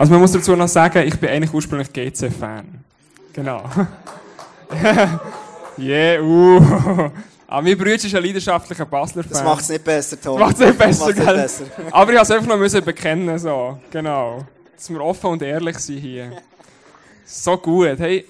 Also 0.00 0.12
man 0.12 0.22
muss 0.22 0.32
dazu 0.32 0.56
noch 0.56 0.66
sagen, 0.66 1.06
ich 1.06 1.20
bin 1.20 1.28
eigentlich 1.28 1.52
ursprünglich 1.52 1.92
GC-Fan. 1.92 2.64
Genau. 3.34 3.62
yeah, 5.78 6.22
uh. 6.22 7.10
Aber 7.46 7.62
mein 7.62 7.76
Bruder 7.76 7.96
ist 7.96 8.14
ein 8.14 8.22
leidenschaftlicher 8.22 8.86
Basler-Fan. 8.86 9.30
Das 9.30 9.44
macht 9.44 9.60
es 9.60 9.68
nicht 9.68 9.84
besser, 9.84 10.18
Tom. 10.18 10.40
Macht 10.40 10.54
es 10.54 10.60
nicht 10.60 10.78
besser, 10.78 11.06
nicht 11.08 11.18
gell? 11.18 11.34
besser. 11.34 11.64
Aber 11.90 12.12
ich 12.12 12.18
musste 12.18 12.34
es 12.34 12.40
einfach 12.40 12.58
noch 12.58 12.80
bekennen, 12.82 13.38
so. 13.38 13.78
Genau. 13.90 14.46
Dass 14.74 14.88
wir 14.88 15.02
offen 15.02 15.26
und 15.32 15.42
ehrlich 15.42 15.76
sind 15.76 15.98
hier. 15.98 16.32
So 17.26 17.58
gut. 17.58 17.98
Hey, 17.98 18.24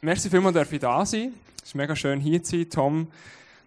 merci 0.00 0.28
vielmals, 0.28 0.56
dass 0.56 0.72
ich 0.72 0.80
da 0.80 1.06
sein 1.06 1.32
Es 1.62 1.68
ist 1.68 1.74
mega 1.76 1.94
schön, 1.94 2.18
hier 2.18 2.42
zu 2.42 2.56
sein. 2.56 2.70
Tom, 2.70 3.06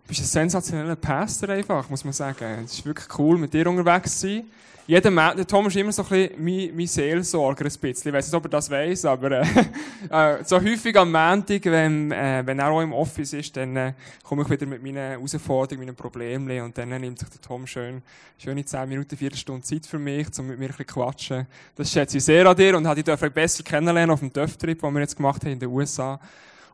du 0.07 0.13
bist 0.13 0.21
ein 0.21 0.49
sensationeller 0.49 0.95
Pastor 0.95 1.49
einfach, 1.49 1.89
muss 1.89 2.05
man 2.05 2.13
sagen. 2.13 2.63
Es 2.63 2.75
ist 2.75 2.85
wirklich 2.85 3.07
cool, 3.19 3.37
mit 3.37 3.53
dir 3.53 3.67
unterwegs 3.67 4.19
zu 4.19 4.27
sein. 4.27 4.43
Jeder 4.85 5.11
Ma 5.11 5.33
der 5.33 5.45
Tom 5.45 5.67
ist 5.67 5.75
immer 5.75 5.91
so 5.91 6.01
ein 6.03 6.07
bisschen 6.07 6.45
mein, 6.45 6.71
mein 6.73 6.87
Seelsorger, 6.87 7.65
ein 7.65 7.73
bisschen. 7.81 8.07
Ich 8.07 8.13
weiß 8.13 8.27
nicht, 8.27 8.33
ob 8.33 8.45
er 8.45 8.49
das 8.49 8.71
weiß, 8.71 9.03
aber 9.03 9.31
äh, 9.31 9.45
äh, 10.09 10.43
so 10.45 10.61
häufig 10.61 10.95
am 10.95 11.11
Montag, 11.11 11.65
wenn, 11.65 12.13
äh, 12.13 12.41
wenn 12.45 12.57
er 12.57 12.69
auch 12.69 12.79
im 12.79 12.93
Office 12.93 13.33
ist, 13.33 13.57
dann 13.57 13.75
äh, 13.75 13.93
komme 14.23 14.43
ich 14.43 14.49
wieder 14.49 14.65
mit 14.65 14.81
meinen 14.81 14.95
Herausforderungen, 14.95 15.87
meinen 15.87 15.95
Problemen 15.97 16.61
und 16.61 16.77
dann 16.77 16.87
nimmt 16.87 17.19
sich 17.19 17.27
der 17.27 17.41
Tom 17.41 17.67
schön, 17.67 18.01
schöne 18.37 18.63
10 18.63 18.87
Minuten, 18.87 19.17
4 19.17 19.35
Stunden 19.35 19.63
Zeit 19.63 19.85
für 19.85 19.99
mich, 19.99 20.27
um 20.39 20.47
mit 20.47 20.57
mir 20.57 20.67
ein 20.67 20.69
bisschen 20.69 20.87
quatschen. 20.87 21.47
Das 21.75 21.91
schätze 21.91 22.19
ich 22.19 22.23
sehr 22.23 22.45
an 22.45 22.55
dir 22.55 22.77
und 22.77 22.87
habe 22.87 23.03
dich 23.03 23.31
besser 23.33 23.63
kennenlernen 23.63 24.11
auf 24.11 24.21
dem 24.21 24.31
Dörftrip, 24.31 24.79
den 24.79 24.93
wir 24.93 25.01
jetzt 25.01 25.17
gemacht 25.17 25.43
haben 25.43 25.51
in 25.51 25.59
den 25.59 25.67
USA. 25.67 26.17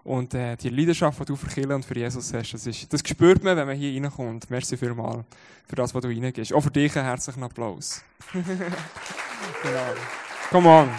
Und 0.03 0.33
äh, 0.33 0.57
die 0.57 0.69
Leidenschaft, 0.69 1.19
die 1.19 1.25
du 1.25 1.35
für 1.35 1.47
Kirche 1.47 1.73
und 1.73 1.85
für 1.85 1.97
Jesus 1.97 2.33
hast, 2.33 2.53
das, 2.53 2.67
ist, 2.67 2.91
das 2.91 3.01
spürt 3.05 3.43
man, 3.43 3.55
wenn 3.55 3.67
man 3.67 3.77
hier 3.77 4.01
reinkommt. 4.01 4.49
Merci 4.49 4.75
vielmals 4.75 5.23
für 5.65 5.75
das, 5.75 5.95
was 5.95 6.01
du 6.01 6.09
reingehst. 6.09 6.51
Auch 6.53 6.61
für 6.61 6.71
dich 6.71 6.95
einen 6.97 7.05
herzlichen 7.05 7.43
Applaus. 7.43 8.03
genau. 8.33 8.43
Come 10.49 10.69
on. 10.69 10.89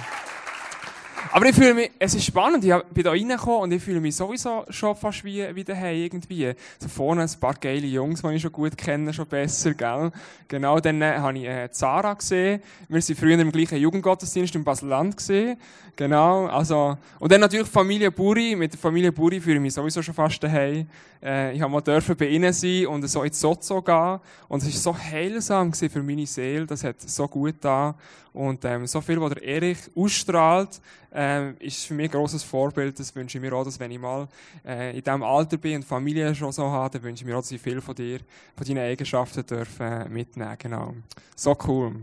Aber 1.32 1.46
ich 1.46 1.54
fühle 1.54 1.74
mich, 1.74 1.90
es 1.98 2.14
ist 2.14 2.24
spannend, 2.24 2.64
ich 2.64 2.74
bin 2.92 3.04
da 3.04 3.10
reingekommen 3.10 3.62
und 3.62 3.72
ich 3.72 3.82
fühle 3.82 4.00
mich 4.00 4.16
sowieso 4.16 4.64
schon 4.68 4.94
fast 4.96 5.24
wie, 5.24 5.44
wie 5.54 5.64
daheim 5.64 5.96
irgendwie. 5.96 6.52
So 6.78 6.88
vorne 6.88 7.22
ein 7.22 7.40
paar 7.40 7.54
geile 7.54 7.86
Jungs, 7.86 8.22
die 8.22 8.34
ich 8.34 8.42
schon 8.42 8.52
gut 8.52 8.76
kenne, 8.76 9.12
schon 9.12 9.26
besser, 9.26 9.74
gell? 9.74 10.10
Genau, 10.48 10.78
dann 10.80 11.02
äh, 11.02 11.18
habe 11.18 11.38
ich 11.38 11.44
äh, 11.44 11.70
Zara 11.70 12.14
gesehen. 12.14 12.60
Wir 12.88 13.00
sind 13.00 13.18
früher 13.18 13.38
im 13.38 13.50
gleichen 13.50 13.78
Jugendgottesdienst 13.78 14.54
in 14.54 14.64
Basel-Land 14.64 15.16
gesehen. 15.16 15.56
Genau, 15.96 16.46
also, 16.46 16.98
und 17.20 17.30
dann 17.30 17.40
natürlich 17.40 17.68
Familie 17.68 18.10
Buri. 18.10 18.56
Mit 18.56 18.72
der 18.72 18.80
Familie 18.80 19.12
Buri 19.12 19.40
fühle 19.40 19.56
ich 19.56 19.62
mich 19.62 19.74
sowieso 19.74 20.02
schon 20.02 20.14
fast 20.14 20.42
daheim. 20.42 20.88
Äh, 21.22 21.54
ich 21.54 21.62
habe 21.62 21.72
mal 21.72 21.80
dürfen 21.80 22.16
bei 22.16 22.26
ihnen 22.26 22.52
sein 22.52 22.86
und 22.86 23.06
so 23.08 23.22
ins 23.22 23.40
Sozo 23.40 23.80
gehen. 23.80 24.18
Und 24.48 24.62
es 24.62 24.84
war 24.84 24.94
so 24.94 24.98
heilsam 24.98 25.72
für 25.72 26.02
meine 26.02 26.26
Seele. 26.26 26.66
Das 26.66 26.82
hat 26.82 27.00
so 27.00 27.28
gut 27.28 27.56
da. 27.60 27.94
Und 28.34 28.64
ähm, 28.64 28.84
so 28.88 29.00
viel, 29.00 29.20
was 29.20 29.34
der 29.34 29.44
Erich 29.44 29.78
ausstrahlt, 29.94 30.80
ähm, 31.12 31.56
ist 31.60 31.86
für 31.86 31.94
mich 31.94 32.08
ein 32.08 32.10
grosses 32.10 32.42
Vorbild. 32.42 32.98
Das 32.98 33.14
wünsche 33.14 33.38
ich 33.38 33.42
mir 33.42 33.52
auch, 33.52 33.64
dass 33.64 33.78
wenn 33.78 33.92
ich 33.92 33.98
mal 34.00 34.26
äh, 34.66 34.90
in 34.96 35.04
diesem 35.04 35.22
Alter 35.22 35.56
bin 35.56 35.76
und 35.76 35.84
Familie 35.84 36.34
schon 36.34 36.50
so 36.50 36.64
habe, 36.64 36.98
dann 36.98 37.04
wünsche 37.04 37.22
ich 37.22 37.26
mir 37.26 37.36
auch, 37.36 37.42
dass 37.42 37.52
ich 37.52 37.60
viel 37.60 37.80
von 37.80 37.94
dir, 37.94 38.18
von 38.56 38.66
deinen 38.66 38.78
Eigenschaften 38.78 39.46
darf, 39.46 39.78
äh, 39.78 40.08
mitnehmen 40.08 40.56
Genau. 40.58 40.94
So 41.36 41.56
cool. 41.68 41.94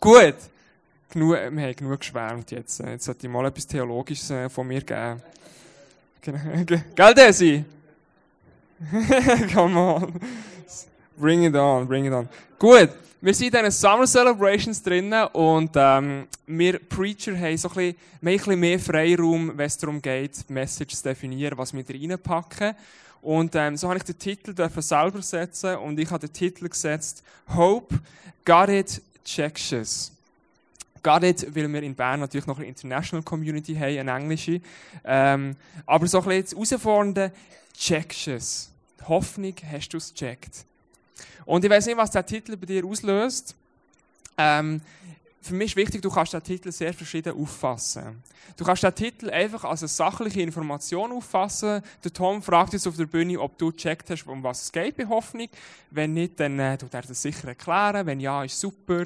Gut. 0.00 0.36
Genug, 1.10 1.32
wir 1.32 1.62
haben 1.62 1.76
genug 1.76 1.98
geschwärmt 1.98 2.52
jetzt. 2.52 2.78
Jetzt 2.78 3.04
sollte 3.04 3.26
ich 3.26 3.32
mal 3.32 3.46
etwas 3.46 3.66
Theologisches 3.66 4.30
äh, 4.30 4.48
von 4.48 4.68
mir 4.68 4.82
geben. 4.82 5.20
Genau. 6.20 6.38
Gell, 6.94 7.14
Desi? 7.14 7.64
Come 9.52 9.76
on. 9.76 10.20
Bring 11.18 11.44
it 11.44 11.54
on, 11.54 11.86
bring 11.86 12.04
it 12.04 12.12
on. 12.12 12.28
Gut, 12.58 12.90
wir 13.20 13.34
sind 13.34 13.54
in 13.54 13.64
diesen 13.64 13.70
Summer 13.70 14.06
Celebrations 14.06 14.82
drinnen 14.82 15.26
und 15.32 15.70
ähm, 15.74 16.28
wir 16.46 16.78
Preacher 16.78 17.36
haben 17.36 17.56
so 17.56 17.68
ein 17.70 17.74
bisschen, 17.74 17.96
wir 18.20 18.32
ein 18.32 18.36
bisschen 18.36 18.60
mehr 18.60 18.78
Freiraum, 18.78 19.56
wenn 19.56 19.66
es 19.66 19.78
darum 19.78 20.02
geht, 20.02 20.48
die 20.48 20.52
Message 20.52 20.94
zu 20.94 21.02
definieren, 21.02 21.56
was 21.56 21.72
wir 21.72 21.82
da 21.82 21.94
reinpacken. 21.94 22.74
Und 23.22 23.54
ähm, 23.54 23.76
so 23.76 23.88
habe 23.88 23.98
ich 23.98 24.04
den 24.04 24.18
Titel 24.18 24.54
selber 24.80 25.22
setzen 25.22 25.76
und 25.76 25.98
ich 25.98 26.10
habe 26.10 26.26
den 26.26 26.32
Titel 26.32 26.68
gesetzt 26.68 27.22
Hope, 27.48 27.98
Got 28.44 28.68
It, 28.68 29.02
Checkshes. 29.24 30.12
Got 31.02 31.22
it, 31.22 31.46
weil 31.54 31.72
wir 31.72 31.82
in 31.82 31.94
Bern 31.94 32.20
natürlich 32.20 32.46
noch 32.46 32.58
eine 32.58 32.66
International 32.66 33.24
Community 33.24 33.74
haben, 33.74 33.98
eine 33.98 34.12
englische. 34.12 34.60
Ähm, 35.04 35.56
aber 35.86 36.06
so 36.06 36.20
ein 36.20 36.24
bisschen 36.24 36.60
das 36.60 36.70
Herausfordernde, 36.70 37.32
Checkshes. 37.76 38.70
Hoffnung, 39.08 39.54
hast 39.70 39.88
du 39.88 39.96
es 39.96 40.12
gecheckt? 40.12 40.66
Und 41.44 41.64
ich 41.64 41.70
weiß 41.70 41.86
nicht, 41.86 41.96
was 41.96 42.10
der 42.10 42.26
Titel 42.26 42.56
bei 42.56 42.66
dir 42.66 42.84
auslöst. 42.84 43.54
Ähm, 44.36 44.80
für 45.46 45.54
mich 45.54 45.70
ist 45.70 45.76
wichtig, 45.76 46.02
du 46.02 46.10
kannst 46.10 46.32
den 46.32 46.42
Titel 46.42 46.72
sehr 46.72 46.92
verschieden 46.92 47.40
auffassen. 47.40 48.22
Du 48.56 48.64
kannst 48.64 48.82
den 48.82 48.94
Titel 48.94 49.30
einfach 49.30 49.64
als 49.64 49.82
eine 49.82 49.88
sachliche 49.88 50.42
Information 50.42 51.12
auffassen. 51.12 51.82
Der 52.02 52.12
Tom 52.12 52.42
fragt 52.42 52.72
jetzt 52.72 52.86
auf 52.86 52.96
der 52.96 53.06
Bühne, 53.06 53.38
ob 53.38 53.56
du 53.56 53.70
gecheckt 53.70 54.10
hast, 54.10 54.26
um 54.26 54.42
was 54.42 54.64
es 54.64 54.72
geht 54.72 54.96
bei 54.96 55.06
Hoffnung. 55.06 55.48
Wenn 55.90 56.14
nicht, 56.14 56.40
dann 56.40 56.58
äh, 56.58 56.76
tut 56.76 56.92
er 56.92 57.02
das 57.02 57.22
sicher 57.22 57.48
erklären. 57.48 58.06
Wenn 58.06 58.18
ja, 58.18 58.42
ist 58.42 58.58
super. 58.58 59.04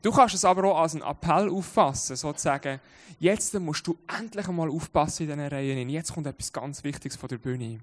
Du 0.00 0.10
kannst 0.10 0.34
es 0.34 0.44
aber 0.44 0.64
auch 0.64 0.80
als 0.80 0.94
einen 0.94 1.02
Appell 1.04 1.50
auffassen, 1.50 2.16
sozusagen, 2.16 2.80
jetzt 3.20 3.52
musst 3.60 3.86
du 3.86 3.96
endlich 4.18 4.48
einmal 4.48 4.70
aufpassen 4.70 5.24
in 5.24 5.36
diesen 5.36 5.48
Reihen. 5.48 5.88
Jetzt 5.90 6.14
kommt 6.14 6.26
etwas 6.26 6.52
ganz 6.52 6.82
Wichtiges 6.82 7.16
von 7.16 7.28
der 7.28 7.38
Bühne. 7.38 7.80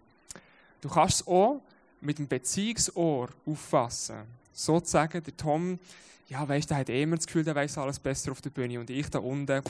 Du 0.81 0.89
kannst 0.89 1.21
es 1.21 1.27
auch 1.27 1.61
mit 2.01 2.17
dem 2.19 2.28
Beziehungsohr 2.28 3.29
auffassen. 3.45 4.17
Sozusagen, 4.53 5.23
der 5.23 5.38
Tom, 5.38 5.79
ja, 6.28 6.47
weißt, 6.47 6.69
der 6.69 6.78
hat 6.78 6.89
eh 6.89 7.03
immer 7.03 7.16
das 7.16 7.25
Gefühl, 7.25 7.44
der 7.44 7.56
weiß 7.56 7.78
alles 7.78 8.00
besser 8.00 8.31
auf 8.31 8.41
der 8.41 8.50
Bühne. 8.50 8.79
Und 8.79 8.89
ich 8.89 9.09
da 9.09 9.19
unten, 9.19 9.62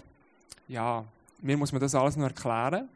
ja, 0.67 1.03
mir 1.41 1.57
muss 1.57 1.71
man 1.71 1.81
das 1.81 1.95
alles 1.95 2.15
noch 2.15 2.27
erklären. 2.27 2.87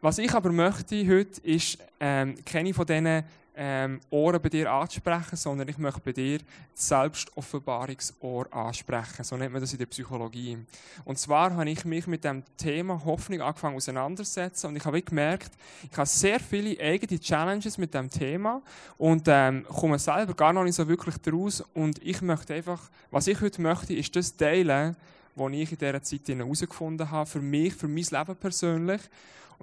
Was 0.00 0.18
ich 0.18 0.32
aber 0.32 0.52
möchte 0.52 1.06
heute, 1.08 1.40
ist 1.42 1.78
ähm, 1.98 2.36
keine 2.44 2.74
von 2.74 2.86
diesen 2.86 3.24
ähm, 3.56 4.00
Ohren 4.10 4.40
bei 4.42 4.48
dir 4.48 4.70
anzusprechen, 4.70 5.36
sondern 5.36 5.68
ich 5.68 5.78
möchte 5.78 6.00
bei 6.00 6.12
dir 6.12 6.38
das 6.38 6.88
Selbstoffenbarungsohr 6.88 8.52
ansprechen. 8.52 9.24
So 9.24 9.36
nennt 9.36 9.52
man 9.52 9.60
das 9.60 9.72
in 9.72 9.78
der 9.78 9.86
Psychologie. 9.86 10.58
Und 11.04 11.18
zwar 11.18 11.54
habe 11.54 11.70
ich 11.70 11.84
mich 11.84 12.06
mit 12.06 12.24
dem 12.24 12.42
Thema 12.56 13.04
Hoffnung 13.04 13.40
angefangen 13.40 13.76
auseinandersetzen 13.76 14.66
und 14.66 14.76
ich 14.76 14.84
habe 14.84 15.02
gemerkt, 15.02 15.52
ich 15.90 15.96
habe 15.96 16.06
sehr 16.06 16.40
viele 16.40 16.78
eigene 16.80 17.20
Challenges 17.20 17.78
mit 17.78 17.94
dem 17.94 18.10
Thema 18.10 18.60
und 18.98 19.24
ähm, 19.28 19.64
komme 19.68 19.98
selber 19.98 20.34
gar 20.34 20.52
noch 20.52 20.64
nicht 20.64 20.74
so 20.74 20.88
wirklich 20.88 21.16
daraus 21.18 21.60
und 21.74 22.02
ich 22.02 22.20
möchte 22.22 22.54
einfach, 22.54 22.80
was 23.10 23.28
ich 23.28 23.40
heute 23.40 23.62
möchte, 23.62 23.94
ist 23.94 24.14
das 24.16 24.36
teilen, 24.36 24.96
was 25.36 25.52
ich 25.52 25.72
in 25.72 25.78
dieser 25.78 26.02
Zeit 26.02 26.28
herausgefunden 26.28 27.10
habe, 27.10 27.28
für 27.28 27.40
mich, 27.40 27.74
für 27.74 27.88
mein 27.88 28.04
Leben 28.04 28.36
persönlich 28.36 29.00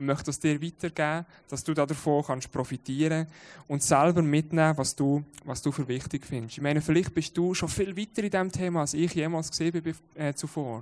und 0.01 0.07
möchte 0.07 0.31
es 0.31 0.39
dir 0.39 0.59
weitergeben, 0.59 1.27
dass 1.47 1.63
du 1.63 1.75
davon 1.75 2.23
kannst 2.25 2.51
profitieren 2.51 3.27
und 3.67 3.83
selber 3.83 4.23
mitnehmen, 4.23 4.75
was 4.75 4.95
du, 4.95 5.23
was 5.45 5.61
du 5.61 5.71
für 5.71 5.87
wichtig 5.87 6.25
findest. 6.25 6.57
Ich 6.57 6.63
meine, 6.63 6.81
vielleicht 6.81 7.13
bist 7.13 7.37
du 7.37 7.53
schon 7.53 7.69
viel 7.69 7.95
weiter 7.95 8.23
in 8.23 8.31
diesem 8.31 8.51
Thema, 8.51 8.81
als 8.81 8.95
ich 8.95 9.13
jemals 9.13 9.51
gesehen 9.51 9.79
bin 9.79 9.95
äh, 10.15 10.33
zuvor. 10.33 10.81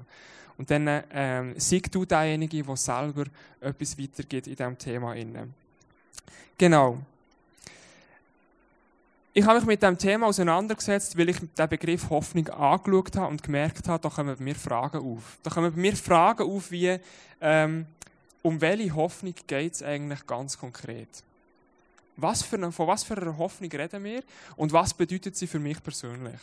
Und 0.58 0.72
dann 0.72 1.04
ähm, 1.12 1.54
sieg 1.58 1.92
du 1.92 2.06
derjenige, 2.06 2.64
der 2.64 2.78
selber 2.78 3.26
etwas 3.60 4.00
weitergeht 4.00 4.48
in 4.48 4.56
diesem 4.56 4.78
Thema. 4.78 5.14
Genau. 6.58 7.00
Ich 9.34 9.46
habe 9.46 9.60
mich 9.60 9.68
mit 9.68 9.84
dem 9.84 9.98
Thema 9.98 10.28
auseinandergesetzt, 10.28 11.18
weil 11.18 11.30
ich 11.30 11.40
den 11.40 11.70
Begriff 11.70 12.10
Hoffnung 12.10 12.48
angeschaut 12.48 13.18
habe 13.18 13.32
und 13.32 13.44
gemerkt 13.44 13.86
habe, 13.90 14.02
da 14.02 14.10
kommen 14.10 14.36
bei 14.38 14.44
mir 14.44 14.56
Fragen 14.56 14.98
auf. 15.00 15.38
Da 15.44 15.50
kommen 15.50 15.74
bei 15.74 15.80
mir 15.80 15.96
Fragen 15.96 16.44
auf, 16.44 16.72
wie, 16.72 16.98
ähm, 17.42 17.86
um 18.42 18.60
welche 18.62 18.96
Hoffnung 18.96 19.34
geht 19.48 19.74
es 19.74 19.84
eigentlich 19.84 20.26
ganz 20.26 20.58
konkret? 20.58 21.10
Was 22.18 22.42
für 22.42 22.58
eine, 22.58 22.72
von 22.72 22.88
was 22.88 23.04
für 23.04 23.16
einer 23.16 23.38
Hoffnung 23.38 23.72
reden 23.72 24.04
wir 24.04 24.24
und 24.56 24.74
was 24.74 24.94
bedeutet 24.94 25.36
sie 25.36 25.48
für 25.48 25.60
mich 25.60 25.82
persönlich? 25.82 26.40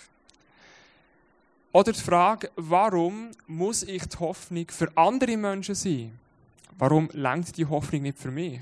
Oder 1.73 1.93
die 1.93 2.01
Frage, 2.01 2.51
warum 2.57 3.31
muss 3.47 3.83
ich 3.83 4.05
die 4.07 4.17
Hoffnung 4.19 4.67
für 4.69 4.91
andere 4.97 5.37
Menschen 5.37 5.75
sein? 5.75 6.19
Warum 6.79 7.11
lenkt 7.13 7.57
die 7.57 7.67
Hoffnung 7.67 8.03
nicht 8.03 8.19
für 8.19 8.31
mich? 8.31 8.61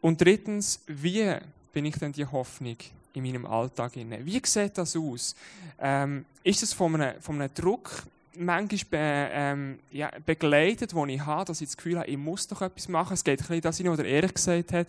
Und 0.00 0.20
drittens, 0.20 0.80
wie 0.86 1.36
bin 1.72 1.84
ich 1.84 1.96
denn 1.96 2.12
die 2.12 2.26
Hoffnung 2.26 2.76
in 3.12 3.22
meinem 3.22 3.46
Alltag 3.46 3.96
inne? 3.96 4.24
Wie 4.24 4.40
sieht 4.44 4.78
das 4.78 4.96
aus? 4.96 5.34
Ähm, 5.78 6.24
ist 6.42 6.62
es 6.62 6.72
von 6.72 7.00
einem, 7.00 7.20
von 7.20 7.40
einem 7.40 7.54
Druck 7.54 7.90
manchmal 8.38 8.84
be, 8.90 9.30
ähm, 9.32 9.78
ja, 9.90 10.10
begleitet, 10.24 10.94
wo 10.94 11.04
ich 11.06 11.20
habe, 11.20 11.46
dass 11.46 11.60
ich 11.60 11.68
das 11.68 11.76
Gefühl 11.76 11.98
habe, 11.98 12.08
ich 12.08 12.16
muss 12.16 12.46
doch 12.46 12.62
etwas 12.62 12.88
machen. 12.88 13.14
Es 13.14 13.24
geht 13.24 13.40
ein 13.40 13.46
bisschen 13.46 13.60
das, 13.62 13.98
was 13.98 14.06
er 14.06 14.28
gesagt 14.28 14.72
hat. 14.72 14.88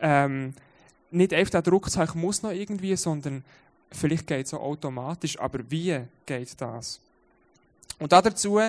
Ähm, 0.00 0.54
nicht 1.10 1.34
einfach 1.34 1.50
der 1.50 1.62
Druck 1.62 1.90
zu 1.90 1.98
haben, 1.98 2.08
ich 2.08 2.14
muss 2.14 2.42
noch 2.42 2.52
irgendwie, 2.52 2.94
sondern 2.96 3.44
vielleicht 3.90 4.26
geht 4.26 4.44
es 4.44 4.50
so 4.50 4.60
automatisch. 4.60 5.38
Aber 5.38 5.58
wie 5.68 6.00
geht 6.26 6.60
das? 6.60 7.00
Und 7.98 8.12
dazu 8.12 8.60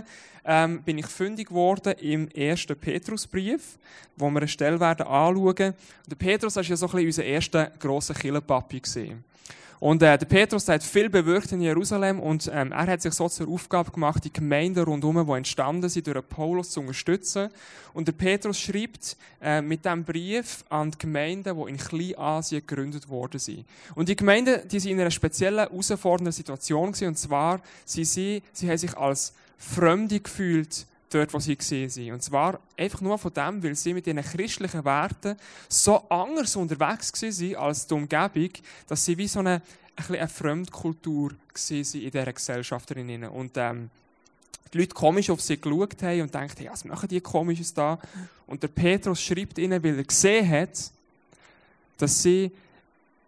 ähm, 0.43 0.81
bin 0.83 0.97
ich 0.97 1.05
fündig 1.05 1.49
geworden 1.49 1.93
im 1.99 2.27
ersten 2.29 2.75
Petrusbrief, 2.75 3.77
wo 4.17 4.29
wir 4.29 4.39
eine 4.39 4.47
Stelle 4.47 4.79
werden 4.79 5.07
anschauen. 5.07 5.45
Und 5.45 5.57
der 6.07 6.15
Petrus 6.17 6.55
war 6.55 6.63
ja 6.63 6.75
so 6.75 6.87
ein 6.87 6.91
bisschen 6.91 7.07
unser 7.07 7.23
erster 7.23 7.65
grosser 7.79 8.13
Killerpapi. 8.13 8.81
Und 9.81 10.03
äh, 10.03 10.15
der 10.15 10.27
Petrus 10.27 10.67
hat 10.67 10.83
viel 10.83 11.09
bewirkt 11.09 11.51
in 11.53 11.59
Jerusalem 11.59 12.19
und 12.19 12.47
ähm, 12.53 12.71
er 12.71 12.85
hat 12.85 13.01
sich 13.01 13.15
so 13.15 13.27
zur 13.27 13.49
Aufgabe 13.49 13.89
gemacht, 13.89 14.23
die 14.23 14.31
Gemeinden 14.31 14.83
rundherum, 14.83 15.25
die 15.25 15.33
entstanden 15.33 15.89
sind, 15.89 16.05
durch 16.05 16.29
Paulus 16.29 16.69
zu 16.69 16.81
unterstützen. 16.81 17.49
Und 17.91 18.07
der 18.07 18.11
Petrus 18.11 18.59
schreibt 18.59 19.17
äh, 19.41 19.59
mit 19.59 19.83
diesem 19.83 20.03
Brief 20.03 20.63
an 20.69 20.91
die 20.91 20.99
Gemeinden, 20.99 21.57
die 21.57 21.71
in 21.71 21.77
Kleinasien 21.77 22.61
gegründet 22.63 23.09
worden 23.09 23.39
sind. 23.39 23.65
Und 23.95 24.07
die 24.07 24.15
Gemeinden, 24.15 24.67
die 24.67 24.79
sind 24.79 24.91
in 24.91 24.99
einer 24.99 25.09
speziellen, 25.09 25.67
herausfordernden 25.67 26.31
Situation 26.31 26.91
gewesen, 26.91 27.07
und 27.07 27.17
zwar, 27.17 27.59
sie, 27.83 28.05
sie, 28.05 28.43
sie 28.53 28.69
haben 28.69 28.77
sich 28.77 28.95
als 28.95 29.33
Fremde 29.57 30.19
gefühlt 30.19 30.85
dort, 31.13 31.33
wo 31.33 31.39
sie 31.39 31.57
sind. 31.59 32.11
Und 32.11 32.23
zwar 32.23 32.59
einfach 32.77 33.01
nur 33.01 33.17
von 33.17 33.33
dem, 33.33 33.63
weil 33.63 33.75
sie 33.75 33.93
mit 33.93 34.07
ihren 34.07 34.23
christlichen 34.23 34.83
Werten 34.83 35.35
so 35.69 35.97
anders 36.09 36.55
unterwegs 36.55 37.11
waren 37.21 37.55
als 37.55 37.87
die 37.87 37.93
Umgebung, 37.93 38.49
dass 38.87 39.05
sie 39.05 39.17
wie 39.17 39.27
so 39.27 39.39
eine, 39.39 39.61
ein 39.95 40.15
eine 40.15 40.27
Fremdkultur 40.27 41.31
waren 41.31 41.77
in 41.77 42.11
dieser 42.11 42.33
Gesellschaft. 42.33 42.91
Und 42.91 43.51
ähm, 43.55 43.89
die 44.73 44.77
Leute 44.77 44.93
komisch 44.93 45.29
auf 45.29 45.41
sie 45.41 45.59
geschaut 45.59 46.01
haben 46.01 46.21
und 46.21 46.33
ja, 46.33 46.71
was 46.71 46.85
machen 46.85 47.09
die 47.09 47.19
Komisches 47.19 47.73
da? 47.73 47.99
Und 48.47 48.63
der 48.63 48.69
Petrus 48.69 49.21
schreibt 49.21 49.57
ihnen, 49.57 49.83
weil 49.83 49.97
er 49.97 50.03
gesehen 50.03 50.49
hat, 50.49 50.91
dass 51.97 52.23
sie 52.23 52.51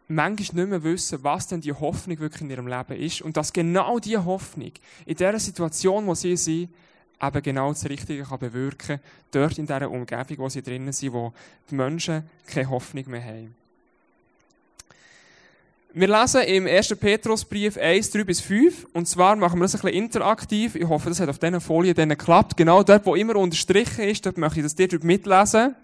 manchmal 0.08 0.66
nicht 0.66 0.70
mehr 0.70 0.84
wissen, 0.84 1.24
was 1.24 1.48
denn 1.48 1.62
die 1.62 1.74
Hoffnung 1.74 2.20
wirklich 2.20 2.42
in 2.42 2.50
ihrem 2.50 2.68
Leben 2.68 2.98
ist. 2.98 3.22
Und 3.22 3.36
dass 3.36 3.52
genau 3.52 4.00
diese 4.00 4.24
Hoffnung 4.24 4.72
in 5.06 5.16
dieser 5.16 5.40
Situation, 5.40 6.06
wo 6.08 6.16
sie 6.16 6.38
sind, 6.38 6.70
eben 7.28 7.42
genau 7.42 7.70
das 7.70 7.88
Richtige 7.88 8.24
kann 8.24 8.40
bewirken 8.40 9.00
dort 9.32 9.58
in 9.58 9.66
dieser 9.66 9.90
Umgebung, 9.90 10.38
wo 10.38 10.50
sie 10.50 10.62
drinnen 10.62 10.94
sind, 10.94 11.14
wo 11.14 11.34
die 11.70 11.76
Menschen 11.76 12.24
keine 12.48 12.70
Hoffnung 12.70 13.06
mehr 13.08 13.24
haben. 13.24 13.56
Wir 15.96 16.08
lesen 16.08 16.42
im 16.42 16.66
1. 16.66 16.96
Petrusbrief 16.96 17.78
1, 17.78 18.10
3 18.10 18.24
bis 18.24 18.42
5. 18.42 18.88
Und 18.94 19.08
zwar 19.08 19.36
machen 19.36 19.60
wir 19.60 19.66
das 19.66 19.76
ein 19.76 19.82
bisschen 19.82 19.96
interaktiv. 19.96 20.74
Ich 20.74 20.88
hoffe, 20.88 21.10
das 21.10 21.20
hat 21.20 21.30
auf 21.30 21.38
diesen 21.38 21.62
Folien 21.62 21.94
dann 21.94 22.10
geklappt. 22.10 22.58
Genau 22.58 22.82
dort, 22.82 23.06
wo 23.06 23.14
immer 23.14 23.36
unterstrichen 23.36 24.06
ist, 24.06 24.26
dort 24.26 24.40
möchte 24.40 24.60
ich, 24.60 24.80
ihr 24.80 24.88
dort 24.88 25.04
mitlesen. 25.04 25.76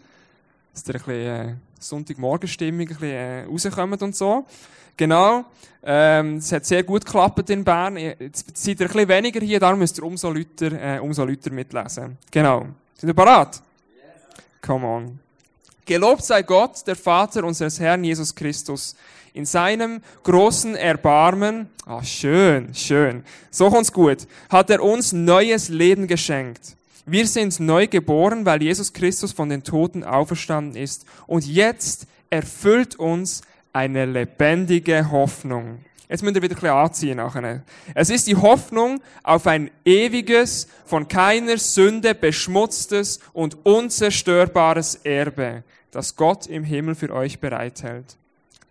Dass 0.74 0.88
ihr 0.88 0.96
ein 0.96 1.02
bisschen 1.02 1.14
äh, 1.14 1.56
Sonntagmorgenstimmung 1.80 2.82
ein 2.82 2.88
bisschen 2.88 3.12
äh, 3.12 3.44
rauskommt 3.44 4.02
und 4.02 4.16
so. 4.16 4.48
Genau. 5.00 5.46
Ähm, 5.82 6.40
es 6.40 6.52
hat 6.52 6.66
sehr 6.66 6.84
gut 6.84 7.06
geklappt 7.06 7.50
in 7.50 7.64
Bern. 7.64 7.96
Jetzt 7.96 8.58
seid 8.58 8.82
ihr 8.82 8.86
ein 8.86 8.92
bisschen 8.92 9.08
weniger 9.08 9.40
hier, 9.40 9.58
darum 9.58 9.80
müsst 9.80 9.98
ihr 9.98 10.04
umso 10.04 10.30
lauter, 10.30 10.74
äh, 10.74 11.00
umso 11.00 11.24
lauter 11.24 11.52
mitlesen. 11.52 12.18
Genau. 12.30 12.66
Sind 12.98 13.08
ihr 13.08 13.14
bereit? 13.14 13.62
Come 14.62 14.86
on. 14.86 15.20
Gelobt 15.86 16.26
sei 16.26 16.42
Gott, 16.42 16.86
der 16.86 16.98
Vater 16.98 17.46
unseres 17.46 17.80
Herrn 17.80 18.04
Jesus 18.04 18.36
Christus. 18.36 18.94
In 19.34 19.46
seinem 19.46 20.02
großen 20.24 20.76
Erbarmen, 20.76 21.70
ah, 21.86 22.04
schön, 22.04 22.76
schön, 22.76 23.24
so 23.52 23.70
kommt's 23.70 23.94
gut, 23.94 24.28
hat 24.50 24.70
er 24.70 24.84
uns 24.84 25.14
neues 25.14 25.70
Leben 25.70 26.08
geschenkt. 26.08 26.76
Wir 27.06 27.26
sind 27.26 27.58
neu 27.62 27.88
geboren, 27.88 28.46
weil 28.46 28.62
Jesus 28.62 28.92
Christus 28.92 29.32
von 29.32 29.48
den 29.48 29.64
Toten 29.64 30.04
auferstanden 30.04 30.76
ist. 30.76 31.06
Und 31.26 31.48
jetzt 31.48 32.06
erfüllt 32.30 32.98
uns 32.98 33.44
eine 33.80 34.06
lebendige 34.06 35.10
Hoffnung. 35.10 35.86
Jetzt 36.10 36.22
müsst 36.22 36.36
ihr 36.36 36.42
wieder 36.42 36.56
bisschen 36.56 36.70
anziehen 36.70 37.18
nachher. 37.18 37.64
Es 37.96 38.10
ist 38.10 38.28
die 38.28 38.36
Hoffnung 38.36 39.02
auf 39.24 39.48
ein 39.48 39.72
ewiges, 39.86 40.68
von 40.86 41.08
keiner 41.08 41.58
Sünde 41.58 42.14
beschmutztes 42.14 43.22
und 43.32 43.66
unzerstörbares 43.66 44.96
Erbe, 45.06 45.64
das 45.92 46.18
Gott 46.18 46.48
im 46.48 46.66
Himmel 46.66 46.96
für 46.96 47.14
euch 47.14 47.40
bereithält. 47.40 48.18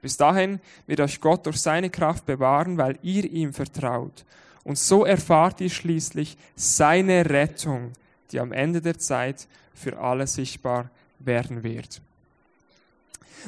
Bis 0.03 0.19
dahin 0.19 0.61
wird 0.87 1.01
euch 1.01 1.23
Gott 1.23 1.47
durch 1.47 1.61
seine 1.61 1.89
Kraft 1.89 2.27
bewahren, 2.27 2.77
weil 2.77 2.99
ihr 3.03 3.25
ihm 3.25 3.55
vertraut. 3.55 4.27
Und 4.63 4.77
so 4.77 5.07
erfahrt 5.07 5.63
ihr 5.63 5.71
schließlich 5.71 6.37
seine 6.55 7.31
Rettung, 7.31 7.93
die 8.31 8.41
am 8.41 8.53
Ende 8.53 8.83
der 8.83 8.99
Zeit 8.99 9.49
für 9.73 9.99
alle 9.99 10.27
sichtbar 10.27 10.91
werden 11.19 11.63
wird. 11.63 12.03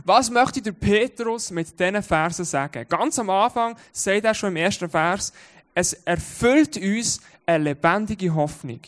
Was 0.05 0.31
möchte 0.31 0.63
der 0.63 0.73
Petrus 0.73 1.51
mit 1.51 1.79
diesen 1.79 2.03
Versen 2.03 2.45
sagen? 2.45 2.87
Ganz 2.89 3.19
am 3.19 3.31
Anfang 3.31 3.77
sagt 3.93 4.25
er 4.25 4.35
schon 4.35 4.51
im 4.51 4.57
ersten 4.57 4.89
Vers, 4.89 5.33
es 5.75 5.93
erfüllt 5.93 6.77
uns 6.77 7.21
eine 7.47 7.65
lebendige 7.65 8.35
Hoffnung. 8.35 8.81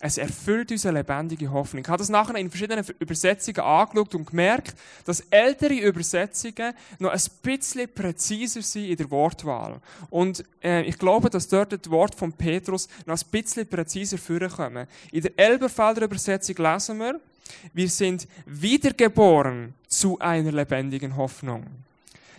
Es 0.00 0.16
erfüllt 0.16 0.70
uns 0.70 0.86
eine 0.86 0.98
lebendige 0.98 1.50
Hoffnung. 1.50 1.82
Ich 1.82 1.88
habe 1.88 1.98
das 1.98 2.08
nachher 2.08 2.36
in 2.36 2.50
verschiedenen 2.50 2.84
Übersetzungen 3.00 3.60
angeschaut 3.60 4.14
und 4.14 4.26
gemerkt, 4.28 4.76
dass 5.04 5.20
ältere 5.30 5.74
Übersetzungen 5.74 6.72
noch 7.00 7.10
ein 7.10 7.20
bisschen 7.42 7.92
präziser 7.92 8.62
sind 8.62 8.84
in 8.84 8.96
der 8.96 9.10
Wortwahl. 9.10 9.80
Und 10.08 10.44
äh, 10.62 10.82
ich 10.82 10.98
glaube, 10.98 11.30
dass 11.30 11.48
dort 11.48 11.72
das 11.72 11.90
Wort 11.90 12.14
von 12.14 12.32
Petrus 12.32 12.88
noch 13.06 13.20
ein 13.20 13.26
bisschen 13.30 13.66
präziser 13.66 14.18
vorkommen. 14.18 14.86
In 15.10 15.22
der 15.22 15.32
Elberfelder 15.36 16.02
Übersetzung 16.02 16.56
lesen 16.56 16.98
wir, 16.98 17.20
wir 17.72 17.88
sind 17.88 18.28
wiedergeboren 18.46 19.74
zu 19.88 20.18
einer 20.20 20.52
lebendigen 20.52 21.16
Hoffnung. 21.16 21.66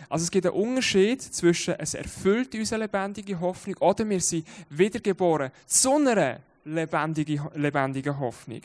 Also 0.08 0.24
es 0.24 0.30
gibt 0.30 0.46
einen 0.46 0.56
Unterschied 0.56 1.22
zwischen 1.22 1.74
es 1.78 1.94
erfüllt 1.94 2.54
unsere 2.54 2.80
lebendige 2.80 3.38
Hoffnung 3.38 3.76
oder 3.80 4.08
wir 4.08 4.20
sind 4.20 4.46
wiedergeboren 4.70 5.50
zu 5.66 5.96
einer 5.96 6.40
lebendigen, 6.64 7.48
lebendigen 7.54 8.18
Hoffnung. 8.18 8.62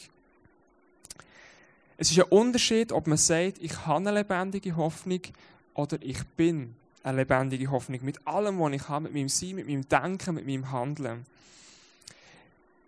Es 1.97 2.11
ist 2.11 2.19
ein 2.19 2.25
Unterschied, 2.29 2.91
ob 2.91 3.07
man 3.07 3.17
sagt, 3.17 3.57
ich 3.61 3.85
habe 3.85 4.09
eine 4.09 4.19
lebendige 4.19 4.75
Hoffnung 4.75 5.21
oder 5.73 5.97
ich 6.01 6.23
bin 6.35 6.75
eine 7.03 7.17
lebendige 7.19 7.71
Hoffnung. 7.71 7.99
Mit 8.03 8.27
allem, 8.27 8.59
was 8.59 8.73
ich 8.73 8.89
habe, 8.89 9.03
mit 9.05 9.13
meinem 9.13 9.29
Sein, 9.29 9.55
mit 9.55 9.67
meinem 9.67 9.87
Denken, 9.87 10.35
mit 10.35 10.45
meinem 10.45 10.71
Handeln. 10.71 11.25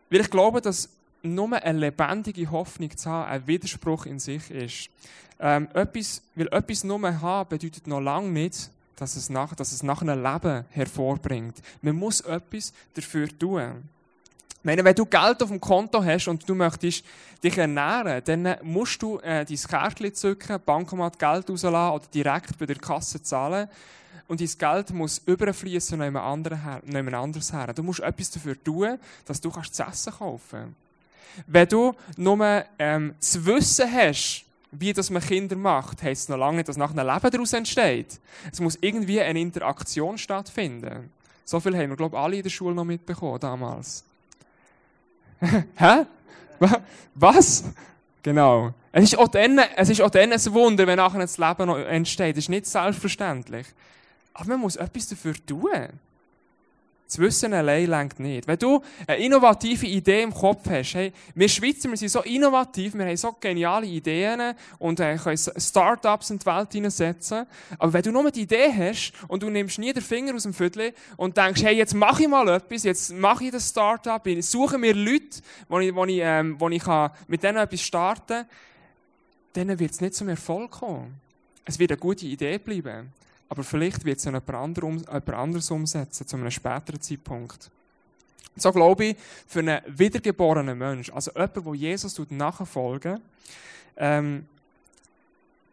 Weil 0.10 0.22
ich 0.22 0.30
glaube, 0.30 0.62
dass 0.62 0.90
nur 1.22 1.52
eine 1.54 1.80
lebendige 1.80 2.50
Hoffnung 2.52 2.96
zu 2.96 3.10
haben, 3.10 3.30
ein 3.30 3.48
Widerspruch 3.48 4.06
in 4.06 4.20
sich 4.20 4.50
ist. 4.52 4.90
Ähm, 5.40 5.68
etwas, 5.74 6.22
weil 6.36 6.48
etwas 6.48 6.84
nur 6.84 7.22
haben 7.22 7.50
bedeutet 7.50 7.88
noch 7.88 8.00
lange 8.00 8.30
nicht, 8.30 8.72
dass 8.96 9.16
es, 9.16 9.30
nach, 9.30 9.56
dass 9.56 9.72
es 9.72 9.84
nach 9.84 10.02
einem 10.02 10.24
Leben 10.24 10.66
hervorbringt. 10.72 11.62
Man 11.82 11.96
muss 11.96 12.22
etwas 12.22 12.74
dafür 12.96 13.28
tun. 13.38 13.84
Ich 14.64 14.84
wenn 14.84 14.96
du 14.96 15.06
Geld 15.06 15.42
auf 15.42 15.50
dem 15.50 15.62
Konto 15.62 16.04
hast 16.04 16.28
und 16.28 16.48
du 16.48 16.54
möchtest 16.54 17.04
dich 17.44 17.58
ernähren, 17.58 18.22
dann 18.26 18.58
musst 18.64 19.02
du 19.02 19.18
äh, 19.20 19.46
dein 19.46 19.58
Kärtchen 19.58 20.14
zücken, 20.14 20.60
Bankomat 20.66 21.18
Geld 21.18 21.50
rauslassen 21.50 21.96
oder 21.96 22.06
direkt 22.14 22.58
bei 22.58 22.66
der 22.66 22.76
Kasse 22.76 23.22
zahlen. 23.22 23.70
Und 24.28 24.42
dein 24.42 24.50
Geld 24.58 24.90
muss 24.92 25.22
überfließen 25.26 25.98
und 25.98 26.06
jemand 26.06 26.26
anderes 27.16 27.54
her. 27.54 27.74
Du 27.74 27.84
musst 27.84 28.02
etwas 28.02 28.32
dafür 28.32 28.62
tun, 28.62 29.00
dass 29.26 29.40
du 29.40 29.50
kannst 29.50 29.76
zu 29.76 29.84
essen 29.84 30.14
kaufen 30.14 30.42
kannst. 30.52 30.88
Wenn 31.46 31.70
du 31.70 31.94
nur 32.18 32.66
ähm, 32.80 33.16
das 33.20 33.46
Wissen 33.46 33.92
hast, 33.92 34.44
wie 34.72 34.92
das 34.92 35.10
man 35.10 35.22
Kinder 35.22 35.56
macht, 35.56 36.02
heisst 36.04 36.24
es 36.24 36.30
noch 36.30 36.38
lange 36.38 36.58
nicht, 36.58 36.70
dass 36.70 36.78
nach 36.78 36.92
einem 36.92 37.08
Leben 37.08 37.32
daraus 37.32 37.54
entsteht. 37.54 38.20
Es 38.52 38.60
muss 38.60 38.78
irgendwie 38.82 39.22
eine 39.22 39.40
Interaktion 39.40 40.18
stattfinden. 40.18 41.10
So 41.46 41.60
viel 41.60 41.78
haben 41.78 41.90
wir, 41.90 41.96
glaube 41.96 42.18
ich, 42.18 42.22
alle 42.22 42.38
in 42.38 42.44
der 42.44 42.50
Schule 42.50 42.76
noch 42.76 42.84
mitbekommen 42.84 43.40
damals. 43.40 44.04
Hä? 45.76 46.06
Was? 47.16 47.64
Genau. 48.24 48.74
Es 48.92 49.04
ist, 49.04 49.18
auch 49.18 49.28
dann, 49.28 49.60
es 49.76 49.90
ist 49.90 50.02
auch 50.02 50.10
dann 50.10 50.34
ein 50.34 50.54
Wunder, 50.54 50.88
wenn 50.88 50.98
nachher 50.98 51.20
das 51.20 51.38
Leben 51.38 51.68
noch 51.68 51.78
entsteht. 51.78 52.36
Das 52.36 52.46
ist 52.46 52.50
nicht 52.50 52.66
selbstverständlich. 52.66 53.68
Aber 54.34 54.50
man 54.50 54.62
muss 54.62 54.76
etwas 54.76 55.08
dafür 55.08 55.34
tun. 55.46 55.70
Das 57.08 57.20
Wissen 57.20 57.54
allein 57.54 57.90
lenkt 57.90 58.20
nicht. 58.20 58.48
Wenn 58.48 58.60
du 58.60 58.82
eine 59.08 59.24
innovative 59.24 59.86
Idee 59.86 60.24
im 60.24 60.34
Kopf 60.34 60.70
hast, 60.70 60.94
hey, 60.94 61.14
wir 61.36 61.48
Schweizer, 61.48 61.90
wir 61.90 61.96
sind 61.96 62.10
so 62.10 62.22
innovativ, 62.22 62.96
wir 62.96 63.06
haben 63.06 63.16
so 63.16 63.34
geniale 63.40 63.86
Ideen 63.86 64.54
und 64.78 65.00
äh, 65.00 65.16
können 65.16 65.38
Startups 65.38 66.32
in 66.32 66.40
die 66.40 66.46
Welt 66.46 66.74
hineinsetzen. 66.74 67.46
Aber 67.80 67.94
wenn 67.94 68.02
du 68.02 68.12
nur 68.12 68.30
die 68.30 68.42
Idee 68.42 68.74
hast 68.74 69.14
und 69.30 69.42
du 69.42 69.50
nimmst 69.50 69.80
nie 69.80 69.94
den 69.94 70.04
Finger 70.04 70.36
aus 70.36 70.44
dem 70.44 70.54
Viertel 70.54 70.94
und 71.16 71.38
denkst, 71.38 71.64
hey, 71.64 71.78
jetzt 71.78 71.94
mache 71.94 72.24
ich 72.24 72.28
mal 72.28 72.46
etwas, 72.50 72.84
jetzt 72.84 73.14
mache 73.14 73.46
ich 73.46 73.52
das 73.52 73.70
Startup, 73.70 74.26
ich 74.28 74.46
suche 74.46 74.78
mir 74.78 74.94
Leute, 74.94 75.40
wo 75.70 75.80
ich, 75.80 75.96
wo 75.96 76.04
ich, 76.04 76.20
ähm, 76.22 76.60
wo 76.60 76.68
ich 76.68 76.84
kann 76.84 77.12
mit 77.30 77.42
denen 77.42 77.60
etwas 77.60 77.82
starten 77.82 78.46
kann, 79.54 79.68
dann 79.68 79.80
wird 79.80 79.92
es 79.92 80.02
nicht 80.02 80.14
zum 80.14 80.28
Erfolg 80.28 80.72
kommen. 80.72 81.22
Es 81.64 81.80
wird 81.80 81.92
eine 81.92 82.00
gute 82.00 82.26
Idee 82.26 82.58
bleiben. 82.58 83.14
Aber 83.50 83.64
vielleicht 83.64 84.04
wird 84.04 84.18
es 84.18 84.26
ja 84.26 84.32
jemand, 84.32 85.30
anderes 85.30 85.72
umsetzen, 85.72 86.28
zu 86.28 86.36
einem 86.36 86.52
späteren 86.52 87.02
Zeitpunkt. 87.02 87.70
So 88.56 88.72
glaube 88.72 89.06
ich, 89.06 89.18
für 89.48 89.60
einen 89.60 89.82
wiedergeborenen 89.88 90.78
Menschen, 90.78 91.14
also 91.14 91.32
jemand, 91.32 91.56
der 91.56 91.74
Jesus 91.74 92.20
nachfolgen 92.30 93.22
ähm, 93.98 94.46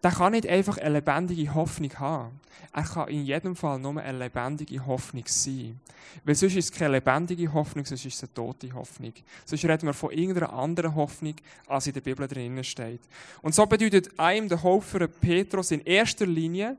der 0.05 0.13
kann 0.13 0.33
nicht 0.33 0.47
einfach 0.47 0.77
eine 0.77 0.97
lebendige 0.97 1.55
Hoffnung 1.55 1.99
haben. 1.99 2.41
Er 2.75 2.83
kann 2.83 3.09
in 3.09 3.25
jedem 3.25 3.57
Fall 3.57 3.79
nur 3.79 3.99
eine 3.99 4.19
lebendige 4.19 4.85
Hoffnung 4.85 5.25
sein. 5.27 5.81
Weil 6.25 6.35
sonst 6.35 6.57
ist 6.57 6.73
es 6.73 6.79
keine 6.79 6.95
lebendige 6.95 7.51
Hoffnung, 7.53 7.87
sonst 7.87 8.05
ist 8.05 8.17
es 8.17 8.23
eine 8.23 8.35
tote 8.35 8.71
Hoffnung. 8.75 9.15
Sonst 9.47 9.65
reden 9.65 9.87
wir 9.87 9.95
von 9.95 10.11
irgendeiner 10.11 10.53
anderen 10.53 10.95
Hoffnung, 10.95 11.37
als 11.67 11.87
in 11.87 11.95
der 11.95 12.03
Bibel 12.03 12.29
drinnen 12.29 12.63
steht. 12.65 13.01
Und 13.41 13.55
so 13.55 13.65
bedeutet 13.65 14.19
einem 14.19 14.47
der 14.47 14.63
Hope 14.63 14.85
für 14.85 15.09
Petrus 15.09 15.71
in 15.71 15.81
erster 15.81 16.27
Linie, 16.27 16.77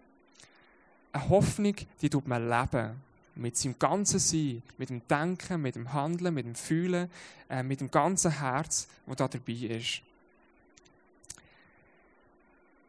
eine 1.16 1.30
Hoffnung, 1.30 1.76
die 2.02 2.10
tut 2.10 2.28
man 2.28 2.50
leben. 2.50 3.02
Mit 3.36 3.58
seinem 3.58 3.78
ganzen 3.78 4.20
Sein, 4.20 4.64
mit 4.78 4.90
dem 4.90 5.06
Denken, 5.08 5.62
mit 5.62 5.76
dem 5.76 5.92
Handeln, 5.92 6.34
mit 6.34 6.46
dem 6.46 6.56
Fühlen, 6.56 7.10
äh, 7.50 7.64
mit 7.64 7.82
dem 7.82 7.92
ganzen 7.92 8.32
Herz, 8.32 8.88
das 9.06 9.16
da 9.18 9.28
dabei 9.28 9.54
ist. 9.54 10.02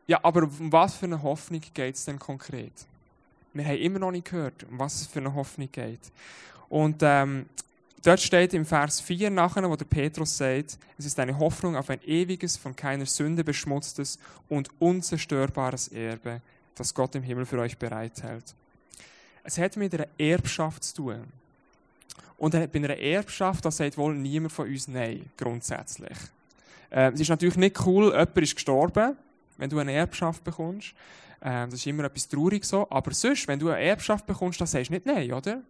Ja, 0.06 0.20
aber 0.22 0.44
um 0.44 0.70
was 0.70 0.96
für 0.96 1.06
eine 1.06 1.20
Hoffnung 1.20 1.60
geht 1.74 1.96
es 1.96 2.04
denn 2.04 2.18
konkret? 2.18 2.72
Wir 3.52 3.64
haben 3.64 3.78
immer 3.78 3.98
noch 3.98 4.12
nicht 4.12 4.30
gehört, 4.30 4.64
um 4.70 4.78
was 4.78 5.00
es 5.00 5.06
für 5.08 5.18
eine 5.18 5.34
Hoffnung 5.34 5.68
geht. 5.72 6.12
Und 6.68 6.98
ähm, 7.02 7.46
dort 8.04 8.20
steht 8.20 8.54
im 8.54 8.64
Vers 8.64 9.00
4 9.00 9.30
nachher, 9.30 9.68
wo 9.68 9.74
der 9.74 9.84
Petrus 9.84 10.36
sagt, 10.36 10.78
es 10.96 11.06
ist 11.06 11.18
eine 11.18 11.36
Hoffnung 11.38 11.74
auf 11.74 11.90
ein 11.90 12.00
ewiges, 12.04 12.56
von 12.56 12.76
keiner 12.76 13.06
Sünde 13.06 13.42
beschmutztes 13.42 14.20
und 14.48 14.70
unzerstörbares 14.78 15.88
Erbe, 15.88 16.40
das 16.76 16.94
Gott 16.94 17.14
im 17.14 17.22
Himmel 17.22 17.46
für 17.46 17.58
euch 17.58 17.76
bereithält. 17.76 18.54
Es 19.42 19.58
hat 19.58 19.76
mit 19.76 19.94
einer 19.94 20.06
Erbschaft 20.18 20.84
zu 20.84 20.94
tun. 20.96 21.24
Und 22.38 22.52
bei 22.52 22.68
einer 22.72 22.96
Erbschaft, 22.96 23.64
da 23.64 23.70
sagt 23.70 23.96
wohl 23.96 24.14
niemand 24.14 24.52
von 24.52 24.68
uns 24.68 24.88
Nein, 24.88 25.30
grundsätzlich. 25.36 26.16
Äh, 26.90 27.12
es 27.12 27.20
ist 27.20 27.30
natürlich 27.30 27.56
nicht 27.56 27.84
cool, 27.86 28.06
jemand 28.10 28.36
ist 28.38 28.54
gestorben, 28.54 29.16
wenn 29.56 29.70
du 29.70 29.78
eine 29.78 29.92
Erbschaft 29.92 30.44
bekommst. 30.44 30.92
Äh, 31.40 31.66
das 31.66 31.74
ist 31.74 31.86
immer 31.86 32.04
etwas 32.04 32.28
traurig 32.28 32.64
so. 32.64 32.86
Aber 32.90 33.12
sonst, 33.14 33.48
wenn 33.48 33.58
du 33.58 33.70
eine 33.70 33.82
Erbschaft 33.82 34.26
bekommst, 34.26 34.60
dann 34.60 34.68
sagst 34.68 34.90
du 34.90 34.94
nicht 34.94 35.06
Nein, 35.06 35.32
oder? 35.32 35.62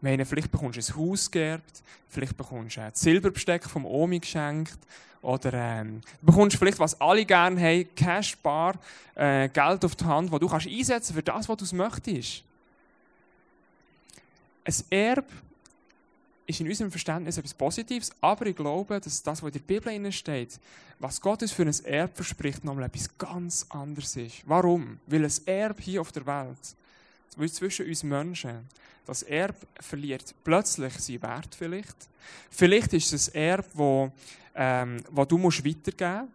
Meine, 0.00 0.24
vielleicht 0.24 0.50
bekommst 0.50 0.78
du 0.78 0.92
ein 0.92 0.98
Haus 0.98 1.30
geerbt, 1.30 1.82
vielleicht 2.08 2.36
bekommst 2.36 2.76
du 2.76 2.80
ein 2.82 2.92
Silberbesteck 2.94 3.64
vom 3.64 3.84
Omi 3.84 4.20
geschenkt, 4.20 4.78
oder 5.20 5.52
ähm, 5.52 6.00
bekommst 6.22 6.56
vielleicht, 6.56 6.78
was 6.78 7.00
alle 7.00 7.24
gerne 7.24 7.60
haben, 7.60 7.88
Cash, 7.94 8.36
Bar, 8.38 8.78
äh, 9.14 9.48
Geld 9.48 9.84
auf 9.84 9.96
die 9.96 10.04
Hand, 10.04 10.32
das 10.32 10.40
du 10.40 10.48
kannst 10.48 10.68
einsetzen 10.68 11.14
für 11.14 11.22
das, 11.22 11.48
was 11.48 11.56
du 11.56 11.76
möchtest. 11.76 12.44
Ein 14.64 14.74
Erb 14.90 15.26
ist 16.46 16.60
in 16.60 16.68
unserem 16.68 16.90
Verständnis 16.90 17.36
etwas 17.36 17.54
Positives, 17.54 18.10
aber 18.20 18.46
ich 18.46 18.56
glaube, 18.56 19.00
dass 19.00 19.22
das, 19.22 19.42
was 19.42 19.48
in 19.48 19.52
der 19.66 19.80
Bibel 19.80 20.12
steht, 20.12 20.58
was 20.98 21.20
Gott 21.20 21.42
uns 21.42 21.52
für 21.52 21.62
ein 21.62 21.84
Erb 21.84 22.14
verspricht, 22.14 22.64
nochmal 22.64 22.84
etwas 22.84 23.16
ganz 23.18 23.66
anderes 23.68 24.16
ist. 24.16 24.42
Warum? 24.46 24.98
Weil 25.06 25.24
ein 25.24 25.32
Erb 25.46 25.80
hier 25.80 26.00
auf 26.00 26.12
der 26.12 26.26
Welt, 26.26 26.76
zwischen 27.36 27.86
uns 27.86 28.02
Menschen, 28.02 28.68
das 29.06 29.22
Erb 29.22 29.56
verliert 29.80 30.34
plötzlich 30.44 30.92
seinen 30.98 31.22
Wert 31.22 31.54
vielleicht. 31.54 31.96
Vielleicht 32.50 32.92
ist 32.92 33.12
es 33.12 33.34
ein 33.34 33.40
Erb, 33.40 33.66
wo, 33.72 34.12
ähm, 34.54 35.02
wo 35.10 35.24
du 35.24 35.38
musst 35.38 35.64
weitergeben 35.64 36.28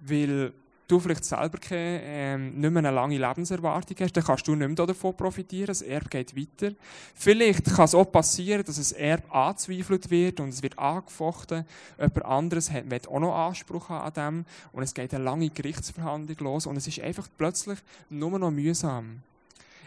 musst, 0.00 0.10
weil 0.10 0.52
du 0.92 1.00
vielleicht 1.00 1.24
selber 1.24 1.58
keine, 1.58 2.00
ähm, 2.04 2.60
nicht 2.60 2.70
mehr 2.70 2.78
eine 2.78 2.90
lange 2.90 3.18
Lebenserwartung 3.18 3.96
hast, 4.00 4.12
dann 4.12 4.24
kannst 4.24 4.46
du 4.46 4.54
nicht 4.54 4.68
mehr 4.68 4.86
davon 4.86 5.16
profitieren, 5.16 5.66
das 5.66 5.82
Erb 5.82 6.10
geht 6.10 6.36
weiter. 6.36 6.74
Vielleicht 7.14 7.64
kann 7.74 7.86
es 7.86 7.94
auch 7.94 8.04
passieren, 8.04 8.62
dass 8.64 8.92
ein 8.92 8.98
Erb 9.00 9.34
angezweifelt 9.34 10.10
wird 10.10 10.40
und 10.40 10.50
es 10.50 10.62
wird 10.62 10.78
angefochten, 10.78 11.64
jemand 11.98 12.24
anderes 12.24 12.70
hat, 12.70 12.90
wird 12.90 13.08
auch 13.08 13.20
noch 13.20 13.34
Anspruch 13.34 13.90
an 13.90 14.12
dem 14.12 14.44
und 14.72 14.82
es 14.82 14.94
geht 14.94 15.14
eine 15.14 15.24
lange 15.24 15.50
Gerichtsverhandlung 15.50 16.36
los 16.38 16.66
und 16.66 16.76
es 16.76 16.86
ist 16.86 17.00
einfach 17.00 17.28
plötzlich 17.36 17.78
nur 18.10 18.38
noch 18.38 18.50
mühsam. 18.50 19.22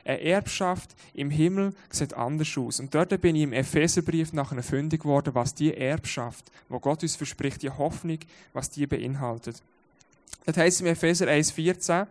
Eine 0.06 0.22
Erbschaft 0.22 0.96
im 1.16 1.32
Himmel 1.32 1.74
sieht 1.90 2.14
anders 2.14 2.56
aus. 2.58 2.80
Und 2.80 2.94
dort 2.94 3.20
bin 3.22 3.36
ich 3.36 3.42
im 3.42 3.54
Epheserbrief 3.54 4.34
nach 4.34 4.52
einer 4.52 4.62
fündig 4.62 5.02
geworden, 5.02 5.34
was 5.34 5.56
die 5.56 5.76
Erbschaft, 5.76 6.46
wo 6.70 6.80
Gott 6.80 7.02
uns 7.02 7.16
verspricht, 7.16 7.64
die 7.64 7.72
Hoffnung, 7.72 8.20
was 8.54 8.70
die 8.70 8.86
beinhaltet. 8.86 9.64
Das 10.46 10.58
heißt 10.58 10.82
im 10.82 10.88
Epheser 10.88 11.26
1,14, 11.26 12.06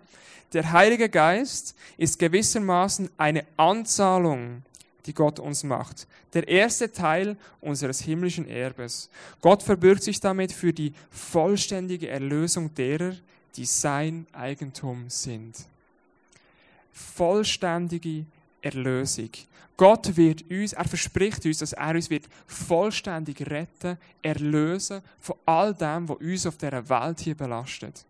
der 0.53 0.73
Heilige 0.73 1.09
Geist 1.09 1.77
ist 1.97 2.19
gewissermaßen 2.19 3.11
eine 3.17 3.45
Anzahlung, 3.57 4.63
die 5.07 5.15
Gott 5.15 5.39
uns 5.39 5.63
macht. 5.63 6.09
Der 6.33 6.49
erste 6.49 6.91
Teil 6.91 7.37
unseres 7.61 8.01
himmlischen 8.01 8.49
Erbes. 8.49 9.09
Gott 9.41 9.63
verbürgt 9.63 10.03
sich 10.03 10.19
damit 10.19 10.51
für 10.53 10.73
die 10.73 10.93
vollständige 11.11 12.09
Erlösung 12.09 12.75
derer, 12.75 13.15
die 13.55 13.67
sein 13.67 14.27
Eigentum 14.33 15.05
sind 15.09 15.69
vollständige 16.95 18.25
Erlösung. 18.63 19.31
Gott 19.77 20.17
wird 20.17 20.49
uns, 20.49 20.73
er 20.73 20.85
verspricht 20.85 21.45
uns, 21.45 21.59
dass 21.59 21.73
er 21.73 21.95
uns 21.95 22.09
wird 22.09 22.29
vollständig 22.47 23.41
retten, 23.51 23.99
erlösen 24.23 25.03
von 25.19 25.37
all 25.45 25.75
dem, 25.75 26.09
was 26.09 26.19
uns 26.19 26.47
auf 26.47 26.57
dieser 26.57 26.89
Welt 26.89 27.21
hier 27.21 27.35
belastet. 27.35 28.07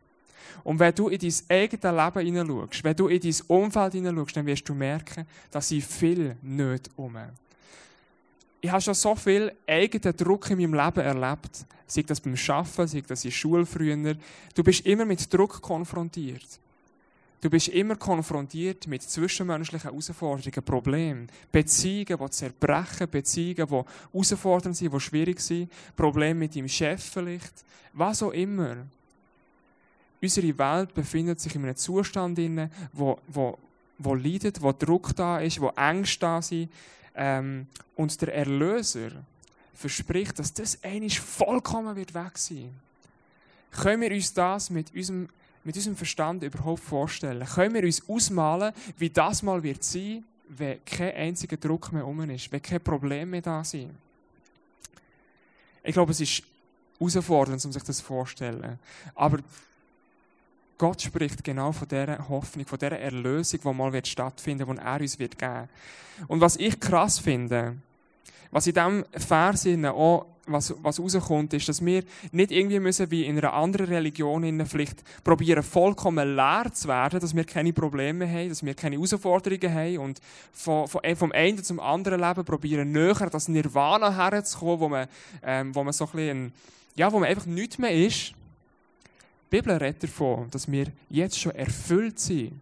Und 0.62 0.78
wenn 0.78 0.94
du 0.94 1.08
in 1.08 1.18
dein 1.18 1.32
eigenes 1.48 1.82
Leben 1.82 2.26
hineinschaust, 2.26 2.84
wenn 2.84 2.96
du 2.96 3.08
in 3.08 3.20
dein 3.20 3.34
Umfeld 3.48 3.92
hineinschaust, 3.94 4.36
dann 4.36 4.46
wirst 4.46 4.68
du 4.68 4.74
merken, 4.74 5.26
dass 5.50 5.68
sie 5.68 5.80
viel 5.80 6.36
nicht 6.42 6.90
um. 6.96 7.16
Ich 8.60 8.70
habe 8.70 8.80
schon 8.80 8.94
so 8.94 9.14
viel 9.14 9.52
eigenen 9.66 10.16
Druck 10.16 10.50
in 10.50 10.58
meinem 10.58 10.74
Leben 10.74 11.00
erlebt. 11.00 11.66
Sei 11.86 12.02
das 12.02 12.20
beim 12.20 12.34
Arbeiten, 12.48 12.88
sei 12.88 13.02
das 13.06 13.24
in 13.24 13.30
der 13.30 13.36
Schule 13.36 13.66
früher. 13.66 14.16
Du 14.54 14.62
bist 14.62 14.86
immer 14.86 15.04
mit 15.04 15.32
Druck 15.32 15.60
konfrontiert. 15.60 16.60
Du 17.44 17.50
bist 17.50 17.68
immer 17.68 17.96
konfrontiert 17.96 18.86
mit 18.86 19.02
zwischenmenschlichen 19.02 19.90
Herausforderungen, 19.90 20.64
Problemen, 20.64 21.28
Beziehungen, 21.52 22.18
die 22.18 22.30
zerbrechen, 22.30 23.10
Beziehungen, 23.10 23.68
die 23.68 23.84
herausfordernd 24.14 24.74
sind, 24.74 24.90
die 24.90 25.00
schwierig 25.00 25.40
sind, 25.40 25.70
Probleme 25.94 26.40
mit 26.40 26.56
deinem 26.56 26.68
Chef 26.68 27.04
vielleicht, 27.04 27.52
was 27.92 28.22
auch 28.22 28.30
immer. 28.30 28.76
Unsere 30.22 30.56
Welt 30.56 30.94
befindet 30.94 31.38
sich 31.38 31.54
in 31.54 31.64
einem 31.64 31.76
Zustand, 31.76 32.40
wo, 32.94 33.18
wo, 33.28 33.58
wo 33.98 34.14
leidet, 34.14 34.62
wo 34.62 34.72
Druck 34.72 35.14
da 35.14 35.38
ist, 35.40 35.60
wo 35.60 35.68
Ängste 35.76 36.20
da 36.20 36.40
sind. 36.40 36.72
Ähm, 37.14 37.66
und 37.94 38.22
der 38.22 38.34
Erlöser 38.34 39.10
verspricht, 39.74 40.38
dass 40.38 40.54
das 40.54 40.82
eigentlich 40.82 41.20
vollkommen 41.20 41.94
wird 41.94 42.14
weg 42.14 42.38
sein. 42.38 42.70
Können 43.70 44.00
wir 44.00 44.12
uns 44.12 44.32
das 44.32 44.70
mit 44.70 44.94
unserem 44.94 45.28
mit 45.64 45.76
unserem 45.76 45.96
Verstand 45.96 46.42
überhaupt 46.42 46.82
vorstellen? 46.82 47.44
Können 47.46 47.74
wir 47.74 47.82
uns 47.82 48.08
ausmalen, 48.08 48.72
wie 48.98 49.10
das 49.10 49.42
mal 49.42 49.62
wird 49.62 49.82
sein, 49.82 50.24
wenn 50.48 50.84
kein 50.84 51.14
einziger 51.14 51.56
Druck 51.56 51.92
mehr 51.92 52.06
um 52.06 52.28
ist, 52.30 52.52
wenn 52.52 52.62
keine 52.62 52.80
Probleme 52.80 53.26
mehr 53.26 53.42
da 53.42 53.64
sind? 53.64 53.90
Ich 55.82 55.92
glaube, 55.92 56.12
es 56.12 56.20
ist 56.20 56.42
herausfordernd, 56.98 57.64
um 57.64 57.72
sich 57.72 57.82
das 57.82 58.00
vorzustellen. 58.00 58.78
Aber 59.14 59.38
Gott 60.78 61.02
spricht 61.02 61.44
genau 61.44 61.72
von 61.72 61.88
dieser 61.88 62.28
Hoffnung, 62.28 62.66
von 62.66 62.78
dieser 62.78 62.98
Erlösung, 62.98 63.60
die 63.62 63.72
mal 63.72 63.92
wird 63.92 64.08
stattfinden 64.08 64.66
wird, 64.66 64.78
die 64.78 64.84
er 64.84 65.00
uns 65.00 65.18
wird 65.18 65.38
geben 65.38 65.68
Und 66.26 66.40
was 66.40 66.56
ich 66.56 66.78
krass 66.80 67.18
finde, 67.18 67.76
was 68.50 68.66
in 68.66 68.74
diesem 68.74 69.04
Vers 69.12 69.66
auch 69.84 70.26
was, 70.46 70.74
was 70.82 71.00
rauskommt, 71.00 71.52
ist, 71.54 71.68
dass 71.68 71.84
wir 71.84 72.04
nicht 72.32 72.50
irgendwie 72.50 72.80
müssen, 72.80 73.10
wie 73.10 73.24
in 73.24 73.38
einer 73.38 73.52
anderen 73.52 73.86
Religion 73.86 74.66
vielleicht 74.66 75.02
probieren, 75.22 75.62
vollkommen 75.62 76.36
leer 76.36 76.70
zu 76.72 76.88
werden, 76.88 77.20
dass 77.20 77.34
wir 77.34 77.44
keine 77.44 77.72
Probleme 77.72 78.28
haben, 78.28 78.48
dass 78.48 78.64
wir 78.64 78.74
keine 78.74 78.96
Herausforderungen 78.96 79.74
haben 79.74 79.98
und 79.98 80.20
von, 80.52 80.86
von, 80.88 81.00
vom 81.16 81.32
einen 81.32 81.62
zum 81.62 81.80
anderen 81.80 82.20
Leben 82.20 82.44
probieren, 82.44 82.92
näher 82.92 83.28
das 83.30 83.48
Nirvana 83.48 84.14
herzukommen, 84.14 84.80
wo 84.80 84.88
man, 84.88 85.08
ähm, 85.42 85.74
wo 85.74 85.84
man 85.84 85.92
so 85.92 86.06
ein 86.06 86.12
bisschen, 86.12 86.52
ja, 86.94 87.12
wo 87.12 87.18
man 87.18 87.28
einfach 87.28 87.46
nichts 87.46 87.78
mehr 87.78 87.92
ist. 87.92 88.32
Die 89.50 89.60
Bibel 89.60 89.76
redet 89.76 90.02
davon, 90.02 90.50
dass 90.50 90.70
wir 90.70 90.86
jetzt 91.10 91.38
schon 91.38 91.52
erfüllt 91.52 92.18
sind 92.18 92.60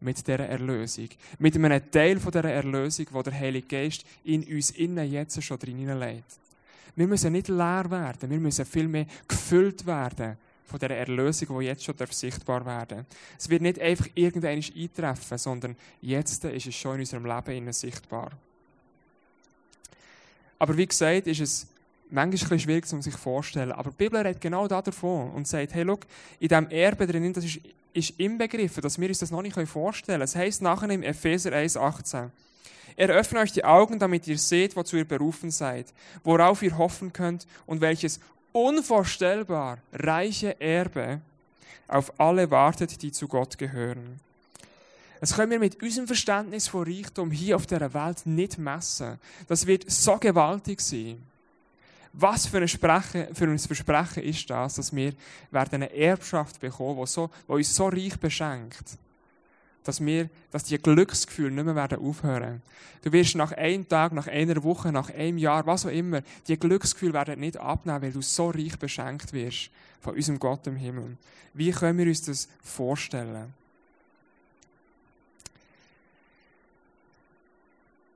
mit 0.00 0.18
dieser 0.18 0.40
Erlösung. 0.40 1.08
Mit 1.38 1.54
einem 1.56 1.90
Teil 1.90 2.20
von 2.20 2.30
dieser 2.30 2.50
Erlösung, 2.50 3.06
wo 3.12 3.22
der 3.22 3.32
Heilige 3.32 3.66
Geist 3.66 4.04
in 4.24 4.44
uns 4.44 4.70
innen 4.70 5.10
jetzt 5.10 5.42
schon 5.42 5.58
drin 5.58 5.98
legt. 5.98 6.45
Wir 6.96 7.06
müssen 7.06 7.32
nicht 7.32 7.48
leer 7.48 7.86
werden, 7.88 8.30
wir 8.30 8.40
müssen 8.40 8.64
vielmehr 8.64 9.06
gefüllt 9.28 9.86
werden 9.86 10.36
von 10.64 10.80
der 10.80 10.90
Erlösung, 10.90 11.58
die 11.60 11.66
jetzt 11.66 11.84
schon 11.84 11.94
sichtbar 12.10 12.64
werden 12.66 12.98
darf. 12.98 13.06
Es 13.38 13.48
wird 13.48 13.62
nicht 13.62 13.78
einfach 13.78 14.06
irgendwann 14.14 14.62
eintreffen, 14.62 15.38
sondern 15.38 15.76
jetzt 16.00 16.44
ist 16.44 16.66
es 16.66 16.74
schon 16.74 16.94
in 16.94 17.00
unserem 17.00 17.26
Leben 17.26 17.72
sichtbar. 17.72 18.32
Aber 20.58 20.76
wie 20.76 20.86
gesagt, 20.86 21.26
ist 21.26 21.40
es 21.40 21.66
manchmal 22.10 22.52
ein 22.52 22.60
schwierig, 22.60 22.92
um 22.92 23.02
sich 23.02 23.14
vorzustellen. 23.14 23.72
Aber 23.72 23.90
die 23.90 23.96
Bibel 23.96 24.20
redet 24.20 24.40
genau 24.40 24.66
davon 24.66 25.30
und 25.30 25.46
sagt, 25.46 25.74
hey, 25.74 25.84
schau, 25.86 25.98
in 26.40 26.48
diesem 26.48 26.68
Erbe 26.70 27.06
drin, 27.06 27.32
das 27.32 27.44
ist, 27.44 27.60
ist 27.92 28.10
inbegriffen, 28.18 28.82
dass 28.82 28.98
wir 28.98 29.08
uns 29.08 29.18
das 29.18 29.30
noch 29.30 29.42
nicht 29.42 29.56
vorstellen 29.68 30.18
können. 30.18 30.22
Es 30.22 30.34
heisst 30.36 30.62
nachher 30.62 30.90
im 30.90 31.02
Epheser 31.02 31.52
1,18, 31.52 32.30
er 32.96 33.10
öffnet 33.10 33.42
euch 33.42 33.52
die 33.52 33.64
Augen, 33.64 33.98
damit 33.98 34.26
ihr 34.26 34.38
seht, 34.38 34.74
wozu 34.74 34.96
ihr 34.96 35.04
berufen 35.04 35.50
seid, 35.50 35.86
worauf 36.24 36.62
ihr 36.62 36.76
hoffen 36.78 37.12
könnt 37.12 37.46
und 37.66 37.80
welches 37.80 38.20
unvorstellbar 38.52 39.78
reiche 39.92 40.58
Erbe 40.60 41.20
auf 41.88 42.18
alle 42.18 42.50
wartet, 42.50 43.02
die 43.02 43.12
zu 43.12 43.28
Gott 43.28 43.58
gehören. 43.58 44.18
Das 45.20 45.34
können 45.34 45.50
wir 45.50 45.58
mit 45.58 45.82
unserem 45.82 46.06
Verständnis 46.06 46.68
von 46.68 46.84
Reichtum 46.84 47.30
hier 47.30 47.56
auf 47.56 47.66
der 47.66 47.92
Welt 47.92 48.24
nicht 48.24 48.58
messen. 48.58 49.18
Das 49.46 49.66
wird 49.66 49.90
so 49.90 50.16
gewaltig 50.16 50.80
sein. 50.80 51.22
Was 52.12 52.46
für 52.46 52.58
ein, 52.58 52.68
Sprechen, 52.68 53.34
für 53.34 53.44
ein 53.44 53.58
Versprechen 53.58 54.22
ist 54.22 54.48
das, 54.48 54.74
dass 54.74 54.94
wir 54.94 55.12
werden 55.50 55.74
eine 55.74 55.94
Erbschaft 55.94 56.60
bekommen, 56.60 56.98
die, 56.98 57.06
so, 57.06 57.30
die 57.46 57.52
uns 57.52 57.74
so 57.74 57.88
reich 57.88 58.18
beschenkt 58.18 58.98
dass, 59.86 60.04
wir, 60.04 60.28
dass 60.50 60.64
die 60.64 60.78
Glücksgefühle 60.78 61.50
nicht 61.50 61.64
mehr 61.64 61.76
werden 61.76 61.98
aufhören 61.98 62.62
Du 63.02 63.12
wirst 63.12 63.36
nach 63.36 63.52
einem 63.52 63.88
Tag, 63.88 64.12
nach 64.12 64.26
einer 64.26 64.64
Woche, 64.64 64.90
nach 64.90 65.10
einem 65.10 65.38
Jahr, 65.38 65.64
was 65.64 65.86
auch 65.86 65.90
immer, 65.90 66.22
die 66.48 66.58
Glücksgefühle 66.58 67.12
werden 67.12 67.38
nicht 67.38 67.56
abnehmen, 67.56 68.02
weil 68.02 68.10
du 68.10 68.20
so 68.20 68.50
reich 68.50 68.76
beschenkt 68.80 69.32
wirst 69.32 69.70
von 70.00 70.16
unserem 70.16 70.40
Gott 70.40 70.66
im 70.66 70.74
Himmel. 70.74 71.16
Wie 71.54 71.70
können 71.70 71.98
wir 71.98 72.06
uns 72.06 72.22
das 72.22 72.48
vorstellen? 72.64 73.54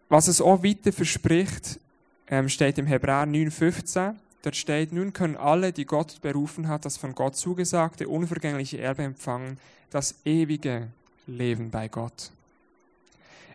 Was 0.09 0.27
es 0.27 0.41
auch 0.41 0.65
weiter 0.65 0.93
verspricht, 0.93 1.79
ähm, 2.27 2.49
steht 2.49 2.79
im 2.79 2.87
Hebräer 2.87 3.27
9,15. 3.27 4.17
Dort 4.43 4.57
steht, 4.57 4.93
nun 4.93 5.13
können 5.13 5.37
alle, 5.37 5.73
die 5.73 5.85
Gott 5.85 6.21
berufen 6.21 6.67
hat, 6.67 6.85
das 6.85 6.97
von 6.97 7.15
Gott 7.15 7.37
zugesagte, 7.37 8.09
unvergängliche 8.09 8.81
Erbe 8.81 9.05
empfangen, 9.05 9.59
das 9.91 10.17
ewige 10.25 10.89
Leben 11.31 11.71
bei 11.71 11.89
Gott. 11.89 12.31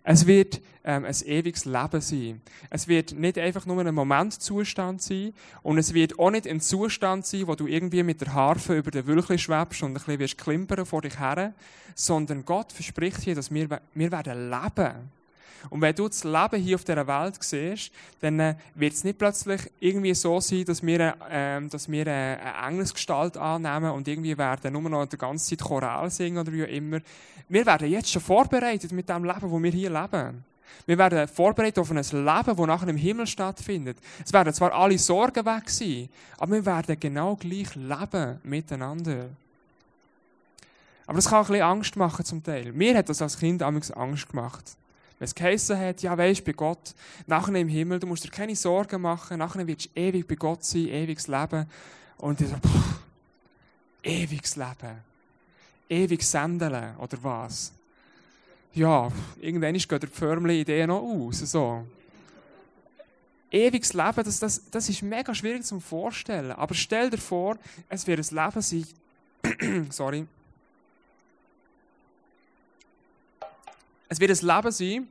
Es 0.04 0.28
wird 0.28 0.62
ähm, 0.84 1.04
ein 1.04 1.16
ewiges 1.26 1.66
Leben 1.66 2.00
sein. 2.00 2.42
Es 2.70 2.88
wird 2.88 3.14
nicht 3.14 3.40
einfach 3.40 3.66
nur 3.66 3.84
ein 3.84 3.94
Momentzustand 3.94 5.02
sein 5.02 5.34
und 5.64 5.80
es 5.80 5.96
wird 5.96 6.20
auch 6.20 6.30
nicht 6.30 6.48
ein 6.48 6.62
Zustand 6.62 7.26
sein, 7.26 7.48
wo 7.48 7.56
du 7.56 7.66
irgendwie 7.66 8.04
mit 8.04 8.22
der 8.22 8.34
Harfe 8.34 8.78
über 8.78 8.92
den 8.92 9.08
Wülchli 9.08 9.40
schwebst 9.40 9.82
und 9.82 9.90
ein 9.90 9.94
bisschen 9.96 10.20
wirst 10.20 10.38
klimpern 10.38 10.86
vor 10.86 11.02
dich 11.02 11.20
her, 11.20 11.54
sondern 11.96 12.46
Gott 12.46 12.72
verspricht 12.72 13.22
hier, 13.22 13.34
dass 13.34 13.52
wir, 13.52 13.82
wir 13.96 14.12
werden 14.12 14.50
leben 14.52 15.12
und 15.70 15.82
wenn 15.82 15.96
du 15.96 16.08
das 16.08 16.24
Leben 16.24 16.62
hier 16.62 16.76
auf 16.76 16.84
dieser 16.84 17.08
Welt 17.08 17.36
siehst, 17.42 17.92
dann 18.22 18.40
äh, 18.40 18.56
wird 18.76 18.94
es 18.94 19.04
nicht 19.04 19.18
plötzlich 19.18 19.62
irgendwie 19.80 20.14
so 20.14 20.40
sein, 20.40 20.66
dass 20.66 20.86
wir, 20.86 21.16
äh, 21.30 21.62
dass 21.68 21.90
wir 21.90 22.08
äh, 22.08 22.38
eine 22.40 22.68
Engelsgestalt 22.68 23.38
annehmen 23.38 23.92
und 23.92 24.08
irgendwie 24.08 24.38
werden 24.38 24.74
nur 24.74 24.90
noch 24.90 25.06
die 25.06 25.18
ganze 25.18 25.50
Zeit 25.50 25.68
Choral 25.68 26.10
singen 26.10 26.38
oder 26.38 26.52
wie 26.52 26.64
auch 26.64 26.68
immer. 26.68 27.00
Wir 27.50 27.66
werden 27.66 27.90
jetzt 27.90 28.12
schon 28.12 28.22
vorbereitet 28.22 28.92
mit 28.92 29.10
dem 29.10 29.24
Leben, 29.24 29.52
wo 29.52 29.62
wir 29.62 29.72
hier 29.72 29.90
leben. 29.90 30.44
Wir 30.86 30.98
werden 30.98 31.28
vorbereitet 31.28 31.80
auf 31.80 31.90
ein 31.90 31.98
Leben, 31.98 32.46
das 32.46 32.58
nachher 32.58 32.88
im 32.88 32.98
Himmel 32.98 33.28
stattfindet. 33.28 33.98
Es 34.24 34.34
werden 34.34 34.54
zwar 34.54 34.74
alle 34.74 34.98
Sorgen 34.98 35.46
weg 35.46 35.70
sein, 35.70 36.10
aber 36.38 36.54
wir 36.54 36.66
werden 36.66 37.00
genau 37.00 37.36
gleich 37.36 37.76
leben 37.76 38.40
miteinander. 38.44 39.30
Aber 41.08 41.16
das 41.18 41.30
kann 41.30 41.42
ein 41.42 41.48
bisschen 41.48 41.62
Angst 41.62 41.96
machen 41.96 42.26
zum 42.26 42.44
Teil. 42.44 42.72
Mir 42.72 42.98
hat 42.98 43.10
das 43.10 43.22
als 43.22 43.38
Kind 43.38 43.62
Angst 43.62 44.30
gemacht. 44.30 44.76
Wenn 45.18 45.26
es 45.26 45.36
geheissen 45.36 45.80
hat, 45.80 46.02
ja 46.02 46.18
weisst, 46.18 46.44
bei 46.44 46.52
Gott, 46.52 46.94
nachher 47.26 47.56
im 47.56 47.70
Himmel, 47.70 48.00
du 48.00 48.08
musst 48.08 48.26
dir 48.26 48.30
keine 48.30 48.56
Sorgen 48.56 49.02
machen, 49.02 49.40
nachher 49.40 49.66
wirst 49.66 49.86
du 49.86 50.00
ewig 50.00 50.28
bei 50.28 50.36
Gott 50.36 50.64
sein, 50.64 50.88
ewiges 50.88 51.28
Leben. 51.28 51.66
Und 52.18 52.42
ich 52.42 52.50
so, 52.50 52.56
pff, 52.56 53.00
ewiges 54.04 54.56
Leben. 54.56 55.04
Ewig 55.88 56.24
sendeln, 56.24 56.98
oder 56.98 57.18
was? 57.22 57.72
Ja, 58.74 59.10
irgendwann 59.40 59.76
geht 59.76 59.90
der 59.90 60.10
Förmli-Idee 60.10 60.86
noch 60.88 61.02
aus, 61.02 61.40
so. 61.40 61.86
Ewiges 63.52 63.94
Leben, 63.94 64.24
das, 64.26 64.40
das, 64.40 64.70
das 64.70 64.90
ist 64.90 65.02
mega 65.02 65.34
schwierig 65.34 65.64
zu 65.64 65.80
vorstellen. 65.80 66.52
Aber 66.52 66.74
stell 66.74 67.10
dir 67.10 67.18
vor, 67.18 67.58
es 67.88 68.06
wird 68.06 68.20
ein 68.20 68.36
Leben 68.36 68.62
sein, 68.62 69.88
sorry, 69.92 70.28
Es 74.16 74.22
wird 74.22 74.32
ein 74.32 74.48
Leben 74.48 74.72
sein, 74.72 75.08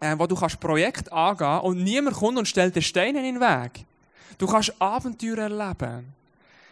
äh, 0.00 0.18
wo 0.18 0.26
du 0.26 0.34
kannst 0.34 0.58
Projekt 0.58 1.12
angehen 1.12 1.60
und 1.60 1.84
niemand 1.84 2.16
kommt 2.16 2.38
und 2.38 2.48
stellt 2.48 2.74
dir 2.74 2.80
Steine 2.80 3.18
in 3.18 3.34
den 3.34 3.40
Weg. 3.40 3.84
Du 4.38 4.46
kannst 4.46 4.72
Abenteuer 4.80 5.36
erleben. 5.36 6.06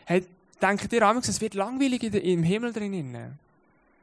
Hey, 0.07 0.27
denkt 0.63 0.91
dir 0.91 1.07
einmal, 1.07 1.23
es 1.23 1.41
wird 1.43 1.53
langweilig 1.53 2.05
im 2.05 2.43
Himmel 2.43 2.73
drinnen. 2.73 3.39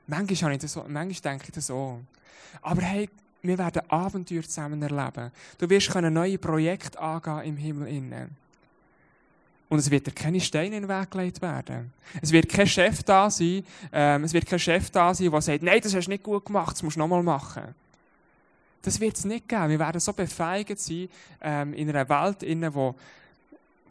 Manchmal, 0.06 0.52
ich 0.52 0.60
das 0.60 0.74
so, 0.74 0.86
manchmal 0.88 1.34
denke 1.34 1.46
ich 1.48 1.56
das 1.56 1.66
so. 1.66 2.02
Aber 2.62 2.84
hey, 2.84 3.10
wir 3.42 3.58
werden 3.58 3.82
Abenteuer 3.90 4.44
zusammen 4.44 4.84
erleben. 4.84 5.32
Du 5.58 5.68
wirst 5.68 5.96
neue 5.96 6.38
Projekte 6.38 7.00
angehen 7.00 7.42
im 7.46 7.58
Himmel 7.58 7.88
innen. 7.88 8.38
Und 9.70 9.78
es 9.78 9.92
wird 9.92 10.08
dir 10.08 10.12
keine 10.12 10.42
Steine 10.42 10.78
in 10.78 10.84
den 10.84 10.90
Weg 10.90 11.12
gelegt 11.12 11.42
werden. 11.44 11.94
Es 12.22 12.32
wird 12.32 12.50
kein 12.50 12.66
Chef 12.66 13.04
da 13.04 13.30
sein, 13.30 13.64
ähm, 13.94 14.24
es 14.24 14.34
wird 14.34 14.48
kein 14.48 14.58
Chef 14.58 14.90
da 14.90 15.14
sein, 15.14 15.30
der 15.30 15.42
sagt, 15.42 15.64
nein, 15.64 15.80
das 15.82 15.96
hast 15.96 16.06
du 16.06 16.12
nicht 16.12 16.24
gut 16.24 16.44
gemacht, 16.46 16.72
das 16.72 16.82
musst 16.84 16.96
du 16.96 17.00
nochmal 17.00 17.22
machen. 17.22 17.76
Das 18.82 19.00
wird 19.00 19.16
es 19.16 19.26
nicht 19.26 19.48
geben. 19.48 19.70
Wir 19.70 19.80
werden 19.80 20.00
so 20.00 20.12
befeigert 20.14 20.80
sein, 20.80 21.08
ähm, 21.42 21.74
in 21.74 21.90
einer 21.90 22.10
Welt, 22.10 22.42
in 22.42 22.74
wo, 22.74 22.96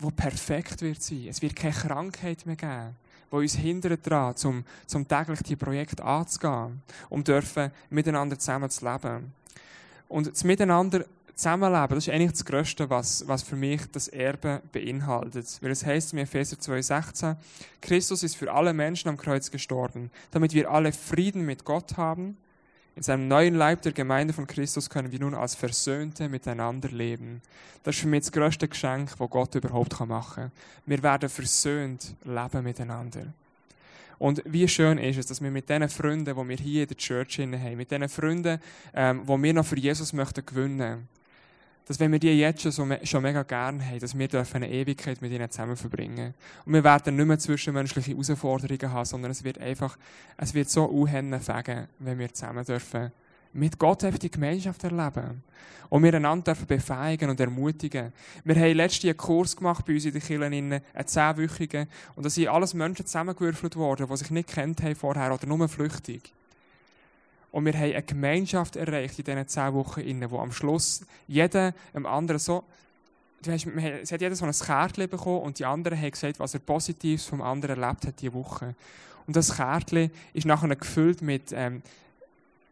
wo 0.00 0.10
perfekt 0.10 0.82
wird 0.82 1.00
sein. 1.00 1.26
Es 1.28 1.40
wird 1.40 1.54
keine 1.54 1.74
Krankheit 1.74 2.44
mehr 2.44 2.56
geben, 2.56 2.96
die 3.30 3.36
uns 3.36 3.54
hindert 3.54 4.04
daran, 4.04 4.34
zum, 4.34 4.64
zum 4.86 5.06
täglich 5.06 5.42
die 5.42 5.56
Projekte 5.56 6.02
anzugehen, 6.02 6.82
um 7.08 7.22
dürfen 7.22 7.70
miteinander 7.90 8.36
zusammen 8.36 8.70
zu 8.70 8.84
leben. 8.84 9.32
Und 10.08 10.26
das 10.26 10.42
Miteinander 10.42 11.04
Zusammenleben, 11.38 11.94
das 11.94 12.08
ist 12.08 12.12
eigentlich 12.12 12.32
das 12.32 12.44
Größte, 12.44 12.90
was, 12.90 13.28
was 13.28 13.44
für 13.44 13.54
mich 13.54 13.82
das 13.92 14.08
Erbe 14.08 14.60
beinhaltet. 14.72 15.46
Weil 15.60 15.70
es 15.70 15.86
heißt 15.86 16.12
in 16.12 16.18
Epheser 16.18 16.56
2,16, 16.56 17.36
Christus 17.80 18.24
ist 18.24 18.34
für 18.34 18.52
alle 18.52 18.72
Menschen 18.72 19.08
am 19.08 19.16
Kreuz 19.16 19.48
gestorben, 19.48 20.10
damit 20.32 20.52
wir 20.52 20.68
alle 20.68 20.90
Frieden 20.90 21.46
mit 21.46 21.64
Gott 21.64 21.96
haben. 21.96 22.36
In 22.96 23.04
seinem 23.04 23.28
neuen 23.28 23.54
Leib 23.54 23.82
der 23.82 23.92
Gemeinde 23.92 24.34
von 24.34 24.48
Christus 24.48 24.90
können 24.90 25.12
wir 25.12 25.20
nun 25.20 25.36
als 25.36 25.54
Versöhnte 25.54 26.28
miteinander 26.28 26.88
leben. 26.88 27.40
Das 27.84 27.94
ist 27.94 28.00
für 28.00 28.08
mich 28.08 28.22
das 28.22 28.32
größte 28.32 28.66
Geschenk, 28.66 29.16
das 29.16 29.30
Gott 29.30 29.54
überhaupt 29.54 30.00
machen 30.00 30.34
kann. 30.34 30.52
Wir 30.86 31.00
werden 31.04 31.28
versöhnt 31.28 32.16
leben 32.24 32.64
miteinander. 32.64 33.32
Und 34.18 34.42
wie 34.44 34.66
schön 34.66 34.98
ist 34.98 35.18
es, 35.18 35.26
dass 35.26 35.40
wir 35.40 35.52
mit 35.52 35.68
diesen 35.68 35.88
Freunden, 35.88 36.24
die 36.24 36.48
wir 36.48 36.56
hier 36.56 36.82
in 36.82 36.88
der 36.88 36.96
Church 36.96 37.38
haben, 37.38 37.76
mit 37.76 37.92
diesen 37.92 38.08
Freunden, 38.08 38.60
ähm, 38.92 39.22
die 39.24 39.42
wir 39.44 39.54
noch 39.54 39.66
für 39.66 39.78
Jesus 39.78 40.12
möchten 40.12 40.44
gewinnen, 40.44 41.06
dass 41.88 41.98
wenn 41.98 42.12
wir 42.12 42.18
die 42.18 42.38
jetzt 42.38 42.60
schon, 42.60 42.70
so, 42.70 42.86
schon 43.02 43.22
mega 43.22 43.42
gerne 43.42 43.84
haben, 43.84 43.98
dass 43.98 44.16
wir 44.16 44.28
eine 44.52 44.70
Ewigkeit 44.70 45.22
mit 45.22 45.32
ihnen 45.32 45.50
zusammen 45.50 45.76
verbringen. 45.76 46.34
Und 46.66 46.74
wir 46.74 46.84
werden 46.84 47.16
nicht 47.16 47.26
mehr 47.26 47.38
zwischenmenschliche 47.38 48.12
Herausforderungen 48.12 48.92
haben, 48.92 49.06
sondern 49.06 49.30
es 49.30 49.42
wird 49.42 49.58
einfach, 49.58 49.96
es 50.36 50.52
wird 50.52 50.68
so 50.68 50.84
unhennen 50.84 51.40
fegen, 51.40 51.88
wenn 51.98 52.18
wir 52.18 52.32
zusammen 52.32 52.64
dürfen 52.64 53.10
mit 53.54 53.78
Gott 53.78 54.04
einfach 54.04 54.18
die 54.18 54.30
Gemeinschaft 54.30 54.84
erleben. 54.84 55.42
Und 55.88 56.02
wir 56.02 56.12
einander 56.12 56.52
dürfen 56.52 56.66
befähigen 56.66 57.30
und 57.30 57.40
ermutigen. 57.40 58.12
Wir 58.44 58.56
haben 58.56 58.76
letztens 58.76 59.04
einen 59.04 59.16
Kurs 59.16 59.56
gemacht 59.56 59.86
bei 59.86 59.94
uns 59.94 60.04
in 60.04 60.12
den 60.12 60.20
Kirchen, 60.20 60.52
einen 60.52 60.82
zehnwöchigen, 61.06 61.88
und 62.14 62.26
da 62.26 62.28
sind 62.28 62.48
alles 62.48 62.74
Menschen 62.74 63.06
zusammengewürfelt 63.06 63.76
worden, 63.76 64.06
die 64.06 64.16
sich 64.18 64.30
nicht 64.30 64.50
kennt 64.50 64.82
haben 64.82 64.94
vorher 64.94 65.32
oder 65.32 65.46
nur 65.46 65.66
flüchtig. 65.66 66.34
Und 67.58 67.64
wir 67.64 67.74
haben 67.74 67.92
eine 67.92 68.02
Gemeinschaft 68.04 68.76
erreicht 68.76 69.18
in 69.18 69.24
diesen 69.24 69.48
zehn 69.48 69.74
Wochen, 69.74 70.30
wo 70.30 70.38
am 70.38 70.52
Schluss 70.52 71.04
jeder 71.26 71.74
dem 71.92 72.06
anderen 72.06 72.38
so, 72.38 72.62
du 73.42 73.50
weißt, 73.50 73.66
es 74.00 74.12
hat 74.12 74.20
jeder 74.20 74.36
so 74.36 74.44
ein 74.44 74.52
Kärtchen 74.52 75.08
bekommen 75.08 75.42
und 75.42 75.58
die 75.58 75.64
anderen 75.64 75.98
haben 75.98 76.12
gesagt, 76.12 76.38
was 76.38 76.54
er 76.54 76.60
Positives 76.60 77.24
vom 77.24 77.42
anderen 77.42 77.82
erlebt 77.82 78.06
hat 78.06 78.20
diese 78.20 78.32
Woche. 78.32 78.76
Und 79.26 79.34
das 79.34 79.56
Kärtchen 79.56 80.12
ist 80.34 80.46
nachher 80.46 80.74
gefüllt 80.76 81.20
mit, 81.20 81.50
ähm, 81.52 81.82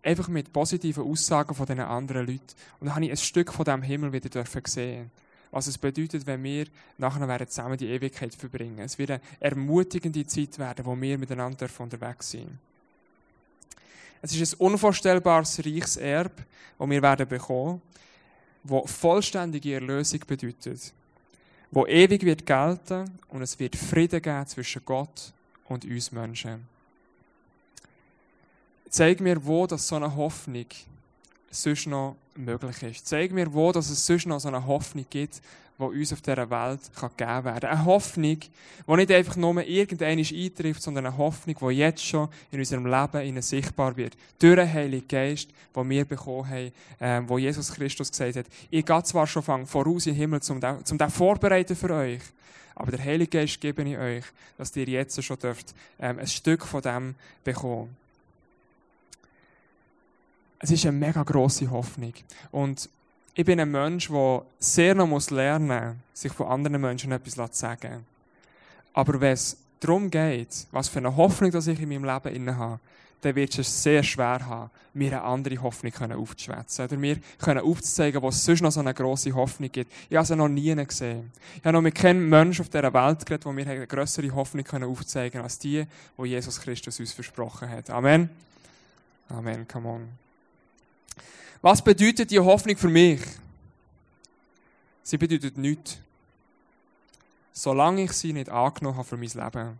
einfach 0.04 0.28
mit 0.28 0.52
positiven 0.52 1.02
Aussagen 1.02 1.56
von 1.56 1.66
diesen 1.66 1.80
anderen 1.80 2.24
Leuten. 2.24 2.54
Und 2.78 2.86
dann 2.86 2.94
habe 2.94 3.06
ich 3.06 3.10
ein 3.10 3.16
Stück 3.16 3.52
von 3.52 3.64
diesem 3.64 3.82
Himmel 3.82 4.12
wieder 4.12 4.28
dürfen 4.28 4.62
sehen. 4.66 5.10
Was 5.50 5.66
es 5.66 5.78
bedeutet, 5.78 6.28
wenn 6.28 6.44
wir 6.44 6.66
nachher 6.96 7.48
zusammen 7.48 7.76
die 7.76 7.88
Ewigkeit 7.88 8.36
verbringen. 8.36 8.78
Es 8.78 8.98
wird 8.98 9.10
eine 9.10 9.20
ermutigende 9.40 10.24
Zeit 10.28 10.60
werden, 10.60 10.86
wo 10.86 11.00
wir 11.00 11.18
miteinander 11.18 11.66
unterwegs 11.80 12.30
sind. 12.30 12.56
Es 14.22 14.34
ist 14.34 14.54
ein 14.54 14.66
unvorstellbares 14.66 15.58
reiches 15.64 15.96
Erbe, 15.96 16.44
das 16.78 16.90
wir 16.90 17.02
werden 17.02 17.28
bekommen, 17.28 17.82
das 18.64 18.90
vollständige 18.90 19.74
Erlösung 19.74 20.20
bedeutet, 20.26 20.92
wo 21.70 21.86
ewig 21.86 22.22
wird 22.24 22.46
gelten 22.46 23.18
und 23.28 23.42
es 23.42 23.58
wird 23.58 23.76
Frieden 23.76 24.22
geben 24.22 24.46
zwischen 24.46 24.82
Gott 24.84 25.32
und 25.68 25.84
uns 25.84 26.12
Menschen. 26.12 26.66
Zeig 28.88 29.20
mir, 29.20 29.44
wo 29.44 29.66
das 29.66 29.86
so 29.86 29.96
eine 29.96 30.14
Hoffnung 30.14 30.66
sonst 31.50 31.86
noch 31.86 32.16
möglich 32.34 32.82
ist. 32.82 33.06
Zeig 33.06 33.32
mir, 33.32 33.52
wo 33.52 33.72
dass 33.72 33.90
es 33.90 34.06
sonst 34.06 34.26
noch 34.26 34.40
so 34.40 34.48
eine 34.48 34.66
Hoffnung 34.66 35.06
gibt, 35.08 35.40
die 35.78 35.82
uns 35.82 36.12
auf 36.12 36.22
dieser 36.22 36.48
Welt 36.50 36.80
gegeben 36.94 37.44
werden 37.44 37.60
kann. 37.60 37.70
Eine 37.70 37.84
Hoffnung, 37.84 38.38
die 38.38 38.96
nicht 38.96 39.12
einfach 39.12 39.36
nur 39.36 39.62
irgendeine 39.62 40.22
eintrifft, 40.22 40.82
sondern 40.82 41.06
eine 41.06 41.16
Hoffnung, 41.16 41.56
die 41.60 41.76
jetzt 41.76 42.04
schon 42.04 42.28
in 42.50 42.58
unserem 42.58 42.86
Leben 42.86 43.42
sichtbar 43.42 43.96
wird. 43.96 44.16
Durch 44.38 44.56
den 44.56 44.72
Heiligen 44.72 45.08
Geist, 45.08 45.50
den 45.74 45.90
wir 45.90 46.04
bekommen 46.04 46.48
haben, 46.48 46.72
ähm, 47.00 47.28
wo 47.28 47.38
Jesus 47.38 47.72
Christus 47.72 48.10
gesagt 48.10 48.36
hat, 48.36 48.46
ich 48.70 48.84
gehe 48.84 49.02
zwar 49.02 49.26
schon 49.26 49.66
voraus 49.66 50.06
in 50.06 50.14
den 50.14 50.20
Himmel, 50.20 50.40
um 50.48 50.60
das 50.60 50.92
um 50.92 50.98
vorbereiten 51.10 51.76
für 51.76 51.90
euch, 51.90 52.22
aber 52.74 52.90
der 52.90 53.04
Heilige 53.04 53.38
Geist 53.38 53.60
gebe 53.60 53.82
ich 53.82 53.96
euch, 53.96 54.24
dass 54.58 54.76
ihr 54.76 54.86
jetzt 54.86 55.22
schon 55.22 55.38
dürft, 55.38 55.74
ähm, 55.98 56.18
ein 56.18 56.26
Stück 56.26 56.64
von 56.64 56.82
dem 56.82 57.14
bekommen. 57.42 57.96
Es 60.58 60.70
ist 60.70 60.86
eine 60.86 60.96
mega 60.96 61.22
grosse 61.22 61.70
Hoffnung. 61.70 62.14
Und 62.50 62.88
ich 63.34 63.44
bin 63.44 63.60
ein 63.60 63.70
Mensch, 63.70 64.08
der 64.08 64.42
sehr 64.58 64.94
noch 64.94 65.06
muss 65.06 65.30
lernen 65.30 65.86
muss, 65.88 66.20
sich 66.22 66.32
von 66.32 66.48
anderen 66.48 66.80
Menschen 66.80 67.12
etwas 67.12 67.34
zu 67.34 67.46
sagen. 67.60 68.06
Aber 68.94 69.20
wenn 69.20 69.32
es 69.32 69.58
darum 69.80 70.10
geht, 70.10 70.66
was 70.70 70.88
für 70.88 71.00
eine 71.00 71.14
Hoffnung 71.14 71.50
dass 71.50 71.66
ich 71.66 71.80
in 71.80 71.88
meinem 71.88 72.04
Leben 72.04 72.34
inne 72.34 72.56
habe, 72.56 72.80
dann 73.20 73.34
wird 73.34 73.58
es 73.58 73.82
sehr 73.82 74.02
schwer 74.02 74.46
haben, 74.46 74.70
mir 74.94 75.12
eine 75.12 75.22
andere 75.22 75.60
Hoffnung 75.60 75.92
aufzuschwätzen. 76.12 76.84
Oder 76.84 76.96
mir 76.96 77.18
aufzuzeigen, 77.62 78.22
wo 78.22 78.28
es 78.28 78.44
sonst 78.44 78.60
noch 78.62 78.72
so 78.72 78.80
eine 78.80 78.94
grosse 78.94 79.34
Hoffnung 79.34 79.70
gibt. 79.72 79.92
Ich 80.08 80.16
habe 80.16 80.26
sie 80.26 80.36
noch 80.36 80.48
nie 80.48 80.74
gesehen. 80.74 81.32
Ich 81.56 81.64
habe 81.64 81.72
noch 81.72 81.82
mit 81.82 81.94
keinem 81.94 82.28
Menschen 82.28 82.62
auf 82.62 82.68
dieser 82.68 82.92
Welt 82.92 83.26
geredet, 83.26 83.44
wo 83.44 83.52
mir 83.52 83.66
eine 83.66 83.86
größere 83.86 84.34
Hoffnung 84.34 84.66
aufzeigen 84.84 85.32
können, 85.32 85.44
als 85.44 85.58
die, 85.58 85.86
die 86.18 86.24
Jesus 86.24 86.60
Christus 86.60 87.00
uns 87.00 87.12
versprochen 87.12 87.68
hat. 87.68 87.90
Amen. 87.90 88.30
Amen, 89.28 89.66
come 89.66 89.88
on. 89.88 90.25
Was 91.62 91.82
bedeutet 91.82 92.30
die 92.30 92.38
Hoffnung 92.38 92.76
für 92.76 92.88
mich? 92.88 93.20
Sie 95.02 95.18
bedeutet 95.18 95.56
nichts. 95.56 95.98
Solange 97.52 98.04
ich 98.04 98.12
sie 98.12 98.32
nicht 98.32 98.50
angenommen 98.50 98.96
habe 98.98 99.08
für 99.08 99.16
mein 99.16 99.28
Leben. 99.28 99.78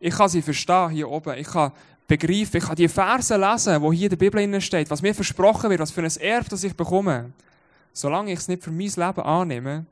Ich 0.00 0.14
kann 0.14 0.28
sie 0.28 0.40
verstehen 0.40 0.90
hier 0.90 1.08
oben. 1.10 1.36
Ich 1.36 1.46
kann 1.46 1.72
begreifen, 2.06 2.56
ich 2.56 2.64
kann 2.64 2.76
die 2.76 2.88
Verse 2.88 3.36
lesen, 3.36 3.80
wo 3.82 3.92
hier 3.92 4.10
in 4.10 4.10
der 4.10 4.16
Bibel 4.16 4.60
steht, 4.60 4.90
was 4.90 5.02
mir 5.02 5.14
versprochen 5.14 5.70
wird, 5.70 5.80
was 5.80 5.90
für 5.90 6.02
ein 6.02 6.16
Erb, 6.16 6.48
das 6.48 6.64
ich 6.64 6.74
bekomme. 6.74 7.32
Solange 7.92 8.32
ich 8.32 8.38
es 8.38 8.48
nicht 8.48 8.62
für 8.62 8.70
mein 8.70 8.88
Leben 8.88 9.20
annehme, 9.20 9.84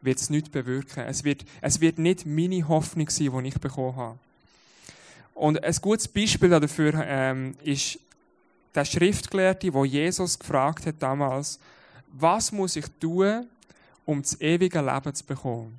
wird 0.00 0.18
es 0.18 0.30
nichts 0.30 0.48
bewirken. 0.48 1.04
Es 1.04 1.24
wird, 1.24 1.44
es 1.60 1.80
wird 1.80 1.98
nicht 1.98 2.26
meine 2.26 2.66
Hoffnung 2.66 3.08
sein, 3.08 3.30
die 3.42 3.48
ich 3.48 3.60
bekommen 3.60 3.96
habe. 3.96 4.18
Und 5.34 5.62
ein 5.62 5.76
gutes 5.80 6.06
Beispiel 6.08 6.48
dafür 6.48 6.94
ähm, 7.06 7.56
ist 7.64 7.98
der 8.74 8.84
Schriftgelehrte, 8.84 9.72
wo 9.72 9.84
Jesus 9.84 10.38
gefragt 10.38 10.86
hat 10.86 10.96
damals, 10.98 11.58
was 12.12 12.52
muss 12.52 12.76
ich 12.76 12.86
tun, 13.00 13.46
um 14.04 14.22
das 14.22 14.40
ewige 14.40 14.80
Leben 14.80 15.14
zu 15.14 15.24
bekommen? 15.24 15.78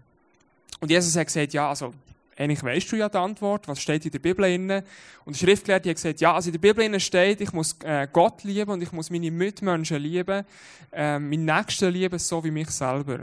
Und 0.80 0.92
Jesus 0.92 1.16
hat 1.16 1.28
gesagt, 1.28 1.54
ja, 1.54 1.70
also 1.70 1.94
eigentlich 2.38 2.64
weißt 2.64 2.92
du 2.92 2.98
ja 2.98 3.08
die 3.08 3.18
Antwort, 3.18 3.68
was 3.68 3.80
steht 3.80 4.06
in 4.06 4.12
der 4.12 4.20
Bibel 4.20 4.44
inne. 4.46 4.84
Und 5.24 5.36
der 5.36 5.40
Schriftgelehrte 5.40 5.90
hat 5.90 5.96
gesagt, 5.96 6.20
ja, 6.20 6.34
also 6.34 6.50
in 6.50 6.54
der 6.54 6.60
Bibel 6.60 6.84
inne 6.84 7.00
steht, 7.00 7.40
ich 7.40 7.54
muss 7.54 7.78
äh, 7.84 8.08
Gott 8.12 8.44
lieben 8.44 8.72
und 8.72 8.82
ich 8.82 8.92
muss 8.92 9.10
meine 9.10 9.32
Mitmenschen 9.32 10.02
lieben, 10.02 10.46
äh, 10.92 11.18
meinen 11.18 11.46
Nächsten 11.46 11.92
lieben, 11.92 12.20
so 12.20 12.44
wie 12.44 12.52
mich 12.52 12.70
selber. 12.70 13.20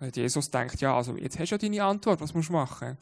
Und 0.00 0.16
Jesus 0.16 0.50
denkt, 0.50 0.80
ja, 0.80 0.96
also 0.96 1.16
jetzt 1.16 1.38
hast 1.38 1.50
du 1.50 1.54
ja 1.54 1.58
deine 1.58 1.84
Antwort, 1.84 2.20
was 2.20 2.32
musst 2.34 2.48
du 2.48 2.54
machen? 2.54 2.96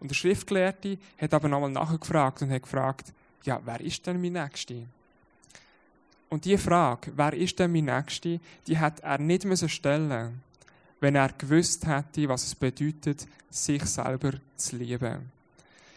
Und 0.00 0.10
der 0.10 0.14
Schriftgelehrte 0.14 0.98
hat 1.18 1.34
aber 1.34 1.48
nochmal 1.48 1.70
nachgefragt 1.70 2.40
und 2.42 2.50
hat 2.50 2.62
gefragt, 2.62 3.12
ja, 3.44 3.60
wer 3.64 3.80
ist 3.80 4.06
denn 4.06 4.20
mein 4.20 4.32
Nächster? 4.32 4.76
Und 6.30 6.44
die 6.44 6.56
Frage, 6.56 7.12
wer 7.14 7.34
ist 7.34 7.58
denn 7.58 7.72
mein 7.72 7.84
Nächster, 7.84 8.38
die 8.66 8.78
hat 8.78 9.00
er 9.00 9.18
nicht 9.18 9.44
müssen 9.44 9.68
stellen 9.68 10.40
wenn 11.00 11.14
er 11.14 11.32
gewusst 11.32 11.86
hätte, 11.86 12.28
was 12.28 12.44
es 12.44 12.54
bedeutet, 12.54 13.26
sich 13.50 13.82
selber 13.84 14.32
zu 14.56 14.76
lieben. 14.76 15.32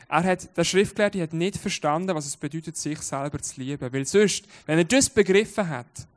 Er 0.08 0.24
hat, 0.24 0.56
der 0.56 0.64
Schriftgelehrte 0.64 1.22
hat 1.22 1.34
nicht 1.34 1.58
verstanden, 1.58 2.16
was 2.16 2.26
es 2.26 2.38
bedeutet, 2.38 2.78
sich 2.78 3.00
selber 3.00 3.42
zu 3.42 3.60
lieben. 3.60 3.92
Weil 3.92 4.06
sonst, 4.06 4.46
wenn 4.66 4.78
er 4.78 4.86
das 4.86 5.10
begriffen 5.10 5.68
hat, 5.68 6.08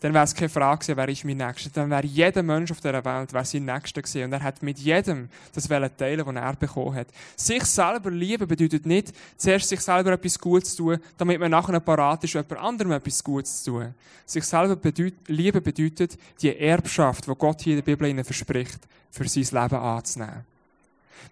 dann 0.00 0.14
wäre 0.14 0.24
es 0.24 0.34
keine 0.34 0.48
Frage 0.48 0.80
gewesen, 0.80 0.96
wer 0.96 1.08
ist 1.08 1.24
mein 1.24 1.36
Nächster. 1.36 1.70
Dann 1.72 1.90
wäre 1.90 2.06
jeder 2.06 2.42
Mensch 2.42 2.70
auf 2.70 2.80
dieser 2.80 3.04
Welt 3.04 3.32
wäre 3.32 3.44
sein 3.44 3.66
Nächster 3.66 4.00
gewesen. 4.00 4.24
Und 4.24 4.32
er 4.32 4.42
hat 4.42 4.62
mit 4.62 4.78
jedem 4.78 5.28
das 5.54 5.68
teilen, 5.68 6.24
was 6.24 6.34
er 6.34 6.56
bekommen 6.56 6.94
hat. 6.94 7.08
Sich 7.36 7.64
selber 7.64 8.10
lieben 8.10 8.48
bedeutet 8.48 8.86
nicht, 8.86 9.12
zuerst 9.36 9.68
sich 9.68 9.80
selber 9.80 10.12
etwas 10.12 10.38
Gutes 10.38 10.74
zu 10.74 10.84
tun, 10.84 10.98
damit 11.18 11.38
man 11.38 11.50
nachher 11.50 11.78
parat 11.80 12.24
ist, 12.24 12.32
jemand 12.32 12.58
anderem 12.58 12.92
etwas 12.92 13.22
Gutes 13.22 13.62
zu 13.62 13.72
tun. 13.72 13.94
Sich 14.24 14.44
selber 14.44 14.76
bedeut 14.76 15.14
lieben 15.26 15.62
bedeutet, 15.62 16.16
die 16.40 16.56
Erbschaft, 16.56 17.26
die 17.26 17.34
Gott 17.36 17.60
hier 17.60 17.74
in 17.74 17.84
der 17.84 17.92
Bibel 17.92 18.08
ihnen 18.08 18.24
verspricht, 18.24 18.80
für 19.10 19.28
sein 19.28 19.62
Leben 19.62 19.76
anzunehmen. 19.76 20.50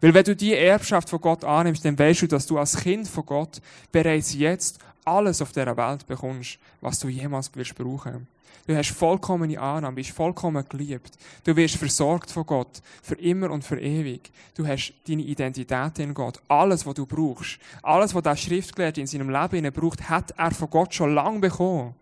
Weil 0.01 0.15
wenn 0.15 0.25
du 0.25 0.37
die 0.37 0.55
Erbschaft 0.55 1.09
von 1.09 1.21
Gott 1.21 1.45
annimmst, 1.45 1.85
dann 1.85 1.99
weißt 1.99 2.23
du, 2.23 2.27
dass 2.29 2.47
du 2.47 2.59
als 2.59 2.77
Kind 2.77 3.09
von 3.09 3.27
Gott 3.27 3.61
bereits 3.91 4.35
jetzt 4.35 4.79
alles 5.05 5.43
auf 5.43 5.53
dieser 5.53 5.77
Welt 5.77 6.07
bekommst, 6.07 6.59
was 6.81 6.99
du 6.99 7.09
jemals 7.09 7.55
wirst 7.55 7.75
brauchen. 7.75 8.27
Du 8.69 8.77
hast 8.77 8.91
vollkommene 8.91 9.59
Annahme, 9.59 9.97
bist 9.97 10.11
vollkommen 10.11 10.63
geliebt. 10.69 11.13
Du 11.43 11.57
wirst 11.57 11.77
versorgt 11.77 12.31
von 12.31 12.45
Gott, 12.45 12.83
für 13.03 13.15
immer 13.15 13.51
und 13.51 13.65
für 13.65 13.81
ewig. 13.81 14.31
Du 14.55 14.67
hast 14.67 14.93
deine 15.09 15.23
Identität 15.23 15.99
in 16.01 16.13
Gott. 16.13 16.39
Alles, 16.49 16.85
was 16.85 16.93
du 16.93 17.07
brauchst, 17.07 17.59
alles, 17.83 18.15
was 18.15 18.23
der 18.23 18.37
Schriftgelehrte 18.37 19.01
in 19.01 19.07
seinem 19.07 19.31
Leben 19.31 19.73
braucht, 19.73 20.11
hat 20.11 20.35
er 20.37 20.51
von 20.51 20.69
Gott 20.69 20.93
schon 20.93 21.15
lange 21.15 21.39
bekommen. 21.39 21.95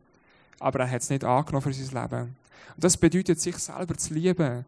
Aber 0.58 0.80
er 0.80 0.90
hat 0.90 1.02
es 1.02 1.10
nicht 1.10 1.22
angenommen 1.22 1.62
für 1.62 1.72
sein 1.72 2.02
Leben. 2.02 2.36
Und 2.74 2.84
das 2.84 2.96
bedeutet, 2.96 3.40
sich 3.40 3.56
selber 3.58 3.96
zu 3.96 4.14
lieben, 4.14 4.64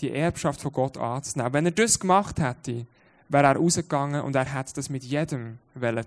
die 0.00 0.10
Erbschaft 0.10 0.60
von 0.60 0.72
Gott 0.72 0.96
anzunehmen. 0.96 1.52
Wenn 1.52 1.66
er 1.66 1.72
das 1.72 2.00
gemacht 2.00 2.40
hätte, 2.40 2.86
wäre 3.28 3.46
er 3.46 3.56
rausgegangen 3.56 4.22
und 4.22 4.34
er 4.34 4.52
hat 4.52 4.76
das 4.76 4.88
mit 4.88 5.04
jedem 5.04 5.58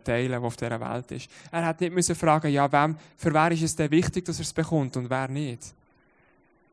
teilen, 0.03 0.31
der 0.31 0.41
auf 0.41 0.57
dieser 0.57 0.79
Welt 0.79 1.11
ist. 1.11 1.29
Er 1.51 1.65
hat 1.65 1.81
nicht 1.81 1.93
müssen 1.93 2.15
fragen, 2.15 2.51
ja, 2.51 2.71
wem, 2.71 2.97
für 3.17 3.33
wer 3.33 3.51
ist 3.51 3.61
es 3.61 3.75
denn 3.75 3.91
wichtig, 3.91 4.25
dass 4.25 4.39
er 4.39 4.43
es 4.43 4.53
bekommt 4.53 4.97
und 4.97 5.09
wer 5.09 5.27
nicht. 5.27 5.73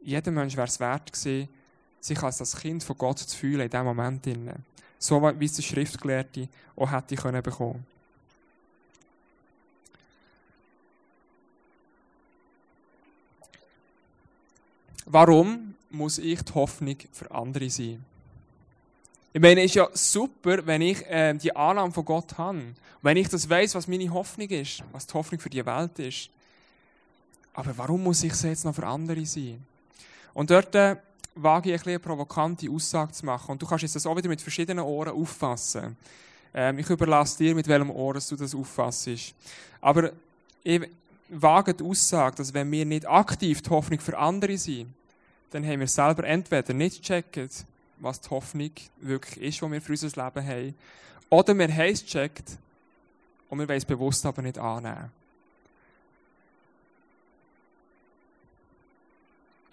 Jeder 0.02 0.30
Mensch 0.30 0.56
wäre 0.56 0.66
es 0.66 0.80
wert 0.80 1.12
gewesen, 1.12 1.48
sich 2.00 2.22
als 2.22 2.38
das 2.38 2.56
Kind 2.56 2.82
von 2.82 2.96
Gott 2.96 3.18
zu 3.18 3.36
fühlen 3.36 3.62
in 3.62 3.70
diesem 3.70 3.84
Moment. 3.84 4.26
So 4.98 5.20
wie 5.38 5.44
es 5.44 5.52
der 5.54 5.62
Schriftgelehrte 5.62 6.48
auch 6.76 6.90
hätte 6.90 7.16
können 7.16 7.42
bekommen. 7.42 7.84
Warum 15.04 15.74
muss 15.90 16.18
ich 16.18 16.42
die 16.42 16.54
Hoffnung 16.54 16.96
für 17.12 17.30
andere 17.30 17.70
sein? 17.70 18.04
Ich 19.38 19.42
meine, 19.42 19.60
es 19.60 19.66
ist 19.66 19.74
ja 19.76 19.88
super, 19.92 20.66
wenn 20.66 20.82
ich 20.82 21.06
äh, 21.06 21.32
die 21.34 21.54
Annahme 21.54 21.92
von 21.92 22.04
Gott 22.04 22.36
habe. 22.38 22.74
Wenn 23.02 23.16
ich 23.16 23.28
das 23.28 23.48
weiß, 23.48 23.76
was 23.76 23.86
meine 23.86 24.12
Hoffnung 24.12 24.48
ist, 24.48 24.82
was 24.90 25.06
die 25.06 25.14
Hoffnung 25.14 25.40
für 25.40 25.48
die 25.48 25.64
Welt 25.64 25.96
ist. 26.00 26.28
Aber 27.54 27.72
warum 27.78 28.02
muss 28.02 28.24
ich 28.24 28.32
es 28.32 28.42
jetzt 28.42 28.64
noch 28.64 28.74
für 28.74 28.84
andere 28.84 29.24
sein? 29.24 29.64
Und 30.34 30.50
dort 30.50 30.74
äh, 30.74 30.96
wage 31.36 31.72
ich 31.72 31.80
ein 31.80 31.88
eine 31.88 31.98
provokante 32.00 32.68
Aussage 32.68 33.12
zu 33.12 33.26
machen. 33.26 33.52
Und 33.52 33.62
du 33.62 33.66
kannst 33.66 33.82
jetzt 33.82 33.94
das 33.94 34.06
auch 34.06 34.16
wieder 34.16 34.28
mit 34.28 34.42
verschiedenen 34.42 34.84
Ohren 34.84 35.12
auffassen. 35.12 35.96
Ähm, 36.52 36.80
ich 36.80 36.90
überlasse 36.90 37.38
dir, 37.38 37.54
mit 37.54 37.68
welchem 37.68 37.92
Ohr 37.92 38.14
du 38.14 38.34
das 38.34 38.56
auffassest. 38.56 39.36
Aber 39.80 40.10
ich 40.64 40.82
wage 41.28 41.74
die 41.74 41.84
Aussage, 41.84 42.34
dass 42.34 42.52
wenn 42.52 42.72
wir 42.72 42.84
nicht 42.84 43.08
aktiv 43.08 43.62
die 43.62 43.70
Hoffnung 43.70 44.00
für 44.00 44.18
andere 44.18 44.58
sind, 44.58 44.92
dann 45.52 45.64
haben 45.64 45.78
wir 45.78 45.86
selber 45.86 46.24
entweder 46.24 46.74
nicht 46.74 47.02
gecheckt, 47.02 47.64
was 48.00 48.20
die 48.20 48.30
Hoffnung 48.30 48.70
wirklich 49.00 49.40
ist, 49.42 49.60
die 49.60 49.70
wir 49.70 49.80
für 49.80 49.92
unser 49.92 50.06
Leben 50.06 50.46
haben. 50.46 50.74
Oder 51.30 51.58
wir 51.58 51.68
haben 51.68 51.92
es 51.92 52.04
gecheckt 52.04 52.58
und 53.48 53.58
wir 53.58 53.68
wollen 53.68 53.78
es 53.78 53.84
bewusst 53.84 54.24
aber 54.24 54.42
nicht 54.42 54.58
annehmen. 54.58 55.10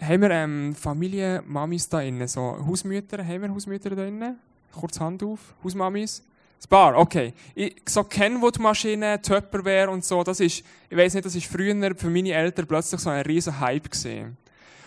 Haben 0.01 0.21
wir 0.21 0.31
ähm, 0.31 0.75
Familie, 0.75 1.41
Mamis 1.45 1.87
da 1.87 2.01
innen, 2.01 2.27
so 2.27 2.57
Hausmütter, 2.67 3.25
haben 3.25 3.41
wir 3.43 3.49
Hausmütter 3.49 3.91
da 3.91 4.05
innen? 4.05 4.37
Kurz 4.73 4.99
Hand 4.99 5.23
auf, 5.23 5.53
Hausmamis? 5.63 6.21
Das 6.57 6.67
Bar, 6.67 6.97
okay. 6.97 7.33
Ich, 7.53 7.75
so 7.87 8.03
Kenwood-Maschinen, 8.03 9.21
Tupperware 9.21 9.89
und 9.89 10.03
so, 10.03 10.23
das 10.23 10.41
ist, 10.41 10.65
ich 10.89 10.97
weiß 10.97 11.13
nicht, 11.13 11.25
das 11.25 11.35
ist 11.35 11.45
früher 11.45 11.95
für 11.95 12.09
meine 12.09 12.33
Eltern 12.33 12.67
plötzlich 12.67 12.99
so 12.99 13.09
ein 13.09 13.21
riesen 13.21 13.57
Hype 13.59 13.89
gesehen. 13.89 14.35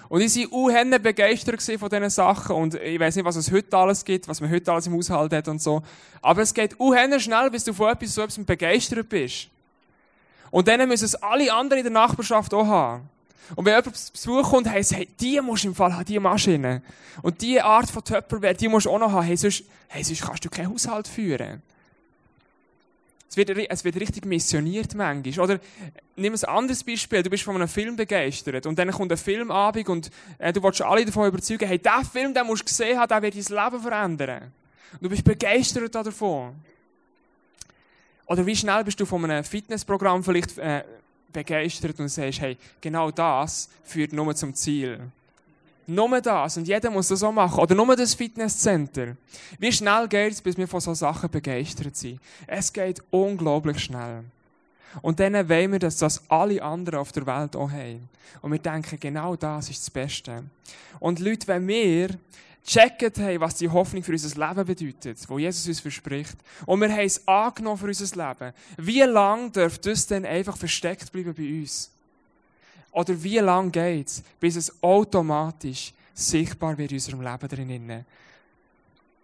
Und 0.09 0.23
ich 0.23 0.35
war 0.51 0.95
auch 0.95 0.99
begeistert 0.99 1.63
von 1.63 1.89
diesen 1.89 2.11
Sachen. 2.11 2.57
Und 2.57 2.75
ich 2.75 2.99
weiß 2.99 3.17
nicht, 3.17 3.25
was 3.25 3.37
es 3.37 3.53
heute 3.53 3.77
alles 3.77 4.05
gibt, 4.05 4.27
was 4.27 4.41
man 4.41 4.51
heute 4.51 4.73
alles 4.73 4.87
im 4.87 4.95
Haushalt 4.95 5.33
hat 5.33 5.49
und 5.49 5.61
so. 5.61 5.83
Aber 6.23 6.43
es 6.43 6.55
geht 6.55 6.81
auch 6.81 6.95
schnell, 7.19 7.51
bis 7.51 7.65
du 7.65 7.73
von 7.73 7.93
etwas 7.93 8.15
so 8.15 8.23
etwas 8.23 8.39
begeistert 8.45 9.09
bist. 9.09 9.49
Und 10.51 10.67
dann 10.67 10.89
müssen 10.89 11.05
es 11.05 11.15
alle 11.15 11.53
anderen 11.53 11.85
in 11.85 11.93
der 11.93 12.03
Nachbarschaft 12.03 12.55
auch 12.55 12.67
haben. 12.67 13.09
Und 13.55 13.65
wenn 13.65 13.75
jemand 13.75 13.97
zu 13.97 14.13
Besuch 14.13 14.51
kommt, 14.51 14.69
heisst 14.69 14.95
hey, 14.95 15.09
die 15.21 15.41
musst 15.41 15.65
du 15.65 15.69
im 15.69 15.75
Fall 15.75 15.95
haben, 15.95 16.05
die 16.05 16.19
Maschine. 16.19 16.83
Und 17.23 17.41
diese 17.41 17.65
Art 17.65 17.91
von 17.91 18.05
Töpperware, 18.05 18.55
die 18.55 18.69
musst 18.69 18.87
du 18.87 18.91
auch 18.91 18.99
noch 18.99 19.13
haben. 19.13 19.25
Hey, 19.25 19.37
sonst, 19.37 19.65
hey, 19.89 20.05
sonst 20.05 20.23
kannst 20.23 20.45
du 20.45 20.51
keinen 20.51 20.71
Haushalt 20.71 21.09
führen. 21.09 21.63
Es 23.31 23.37
wird, 23.37 23.51
es 23.51 23.85
wird 23.85 23.97
richtig 23.97 24.25
missioniert 24.25 24.95
manchmal. 24.95 25.45
Oder 25.45 25.61
nimm 26.17 26.33
ein 26.33 26.45
anderes 26.45 26.83
Beispiel. 26.83 27.23
Du 27.23 27.31
bist 27.31 27.43
von 27.43 27.55
einem 27.57 27.69
Film 27.69 27.95
begeistert 27.95 28.67
und 28.67 28.79
dann 28.79 28.91
kommt 28.91 29.13
ein 29.13 29.19
Filmabend 29.19 29.89
und 29.89 30.11
äh, 30.39 30.53
du 30.53 30.63
willst 30.63 30.81
alle 30.81 31.05
davon 31.05 31.29
überzeugen, 31.29 31.69
hey, 31.69 31.79
diesen 31.79 32.05
Film, 32.05 32.35
den 32.35 32.47
musst 32.47 32.63
du 32.63 32.67
gesehen 32.67 32.99
haben, 32.99 33.09
der 33.09 33.23
wird 33.23 33.35
dein 33.35 33.57
Leben 33.57 33.83
verändern. 33.83 34.53
Und 34.93 35.03
du 35.03 35.09
bist 35.11 35.25
begeistert 35.25 35.95
davon. 35.95 36.55
Oder 38.27 38.47
wie 38.47 38.57
schnell 38.57 38.85
bist 38.85 38.99
du 39.01 39.07
von 39.07 39.25
einem 39.25 39.45
Fitnessprogramm 39.45 40.25
vielleicht 40.25 40.57
äh, 40.59 40.85
begeistert 41.33 41.99
und 42.01 42.09
sagst, 42.09 42.41
hey, 42.41 42.57
genau 42.81 43.11
das 43.11 43.69
führt 43.85 44.13
nur 44.13 44.35
zum 44.35 44.55
Ziel. 44.55 45.01
Nur 45.91 46.21
das. 46.21 46.59
Und 46.59 46.69
jeder 46.69 46.91
muss 46.91 47.09
das 47.09 47.23
auch 47.23 47.33
machen. 47.33 47.61
Oder 47.61 47.75
nur 47.75 47.97
das 47.97 48.13
Fitnesscenter. 48.13 49.17
Wie 49.59 49.73
schnell 49.73 50.07
geht 50.07 50.33
es, 50.33 50.43
bis 50.43 50.57
wir 50.59 50.69
von 50.69 50.81
solchen 50.81 50.99
Sachen 50.99 51.31
begeistert 51.31 51.97
sind? 51.97 52.21
Es 52.47 52.71
geht 52.71 53.03
unglaublich 53.11 53.79
schnell. 53.81 54.25
Und 55.01 55.19
dann 55.19 55.49
wollen 55.49 55.73
wir, 55.73 55.79
dass 55.79 55.97
das 55.97 56.23
alle 56.29 56.63
anderen 56.63 57.01
auf 57.01 57.13
der 57.13 57.27
Welt 57.27 57.57
auch 57.57 57.71
haben. 57.71 58.07
Und 58.43 58.53
wir 58.53 58.59
denken, 58.59 59.01
genau 59.01 59.35
das 59.35 59.71
ist 59.71 59.81
das 59.81 59.91
Beste. 59.91 60.45
Und 61.01 61.21
Leute, 61.21 61.49
wenn 61.49 61.67
wir 61.67 62.11
gecheckt 62.63 63.19
haben, 63.19 63.41
was 63.41 63.55
die 63.55 63.71
Hoffnung 63.71 64.03
für 64.03 64.13
unser 64.13 64.47
Leben 64.47 64.67
bedeutet, 64.67 65.19
wo 65.27 65.39
Jesus 65.39 65.67
uns 65.69 65.81
verspricht, 65.81 66.37
und 66.67 66.81
wir 66.83 66.93
haben 66.93 67.01
es 67.01 67.27
angenommen 67.27 67.79
für 67.79 67.87
unser 67.87 68.29
Leben, 68.29 68.53
wie 68.77 69.01
lange 69.01 69.51
dürfte 69.51 69.89
das 69.89 70.07
denn 70.07 70.27
einfach 70.27 70.59
versteckt 70.59 71.11
bleiben 71.13 71.33
bei 71.33 71.61
uns? 71.61 71.91
Oder 72.99 73.23
wie 73.23 73.39
lange 73.39 73.71
geht 73.71 74.09
es, 74.09 74.25
bis 74.41 74.57
es 74.57 74.83
automatisch 74.83 75.93
sichtbar 76.13 76.77
wird 76.77 76.91
in 76.91 76.97
unserem 76.97 77.21
Leben 77.21 77.49
drinnen? 77.49 78.05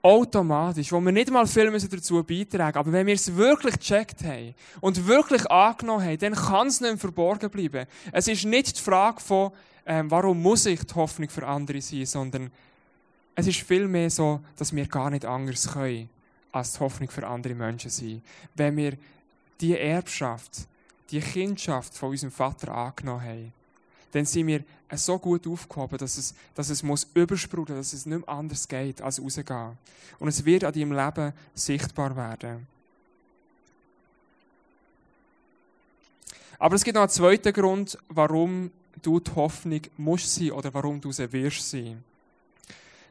Automatisch, 0.01 0.93
wo 0.93 1.01
wir 1.01 1.11
nicht 1.11 1.29
mal 1.29 1.45
viel 1.45 1.73
müssen 1.73 1.91
dazu 1.91 2.23
beitragen 2.23 2.79
aber 2.79 2.93
wenn 2.93 3.05
wir 3.05 3.15
es 3.15 3.35
wirklich 3.35 3.77
gecheckt 3.77 4.23
haben 4.23 4.55
und 4.81 5.05
wirklich 5.09 5.51
angenommen 5.51 6.05
haben, 6.05 6.19
dann 6.19 6.35
kann 6.35 6.69
es 6.69 6.81
nicht 6.81 6.91
mehr 6.91 6.99
verborgen 6.99 7.51
bleiben. 7.51 7.87
Es 8.13 8.29
ist 8.29 8.45
nicht 8.45 8.79
die 8.79 8.81
Frage 8.81 9.21
von, 9.21 9.51
ähm, 9.87 10.09
warum 10.09 10.41
muss 10.41 10.67
ich 10.67 10.85
die 10.85 10.95
Hoffnung 10.95 11.29
für 11.29 11.45
andere 11.45 11.81
sein, 11.81 12.07
sondern 12.07 12.53
es 13.35 13.49
ist 13.49 13.63
vielmehr 13.63 14.09
so, 14.09 14.39
dass 14.57 14.73
wir 14.73 14.87
gar 14.87 15.11
nicht 15.11 15.25
anders 15.25 15.73
können, 15.73 16.09
als 16.53 16.75
die 16.75 16.79
Hoffnung 16.79 17.11
für 17.11 17.27
andere 17.27 17.57
Menschen 17.57 17.91
sein. 17.91 18.23
Wenn 18.55 18.77
wir 18.77 18.93
die 19.61 19.77
Erbschaft, 19.77 20.69
die 21.11 21.19
Kindschaft 21.19 21.99
von 21.99 22.11
unserem 22.11 22.31
Vater 22.31 22.73
angenommen 22.73 23.23
haben, 23.25 23.64
dann 24.15 24.25
sind 24.25 24.47
wir 24.47 24.63
so 24.93 25.19
gut 25.19 25.45
aufgehoben, 25.47 25.99
dass 25.99 26.17
es, 26.17 26.35
dass 26.55 26.71
es 26.71 26.85
muss 26.85 27.09
übersprudeln, 27.15 27.79
dass 27.79 27.93
es 27.93 28.07
nicht 28.07 28.25
mehr 28.25 28.29
anders 28.29 28.69
geht, 28.69 29.03
als 29.03 29.21
rausgehen. 29.21 29.77
Und 30.21 30.29
es 30.29 30.45
wird 30.45 30.63
an 30.63 30.73
deinem 30.73 30.93
Leben 30.93 31.33
sichtbar 31.53 32.15
werden. 32.15 32.69
Aber 36.61 36.77
es 36.77 36.85
gibt 36.85 36.95
noch 36.95 37.03
einen 37.03 37.11
zweiten 37.11 37.53
Grund, 37.53 37.99
warum 38.09 38.71
du 39.03 39.19
die 39.19 39.35
Hoffnung 39.35 39.81
musst 39.97 40.33
sein 40.33 40.53
oder 40.53 40.73
warum 40.73 41.01
du 41.01 41.11
sie 41.11 41.31
wirst 41.33 41.69
sein. 41.69 42.05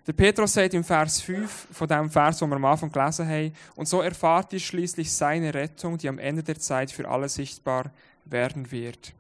Der 0.07 0.13
Petrus 0.13 0.53
sagt 0.53 0.73
im 0.73 0.85
Vers 0.85 1.19
5 1.19 1.67
von 1.71 1.87
dem 1.87 2.09
Vers, 2.09 2.39
den 2.39 2.49
wir 2.49 2.55
am 2.55 2.65
Anfang 2.65 2.91
gelesen 2.91 3.27
haben, 3.27 3.53
und 3.75 3.89
so 3.89 4.01
erfahrt 4.01 4.53
ihr 4.53 4.59
schließlich 4.59 5.11
seine 5.11 5.53
Rettung, 5.53 5.97
die 5.97 6.07
am 6.07 6.19
Ende 6.19 6.43
der 6.43 6.59
Zeit 6.59 6.91
für 6.91 7.07
alle 7.07 7.27
sichtbar 7.27 7.91
werden 8.25 8.71
wird. 8.71 9.13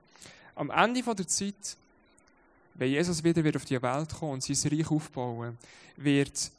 Am 0.55 0.69
Ende 0.69 1.01
der 1.01 1.27
Zeit, 1.27 1.77
wenn 2.75 2.89
Jesus 2.89 3.23
wieder 3.23 3.55
auf 3.55 3.65
die 3.65 3.81
Welt 3.81 4.13
kommen 4.13 4.33
und 4.33 4.43
sein 4.43 4.71
Reich 4.71 4.89
aufbauen, 4.89 5.57
wird 5.97 6.51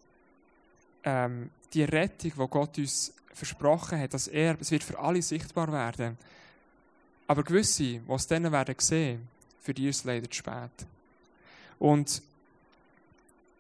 ähm, 1.05 1.51
die 1.73 1.85
Rettung, 1.85 2.33
die 2.37 2.49
Gott 2.49 2.79
uns 2.79 3.13
versprochen 3.33 3.99
hat, 3.99 4.15
dass 4.15 4.29
er, 4.29 4.57
es 4.61 4.71
wird 4.71 4.85
für 4.85 4.99
alle 4.99 5.21
sichtbar 5.21 5.71
werden. 5.73 6.17
Aber 7.27 7.43
gewisse, 7.43 7.83
die 7.83 8.01
es 8.09 8.27
dann 8.27 8.51
werden 8.53 8.75
sehen, 8.79 9.29
für 9.61 9.75
die 9.75 9.89
ist 9.89 9.99
es 9.99 10.05
leider 10.05 10.31
zu 10.31 10.37
spät. 10.37 10.87
Und 11.79 12.23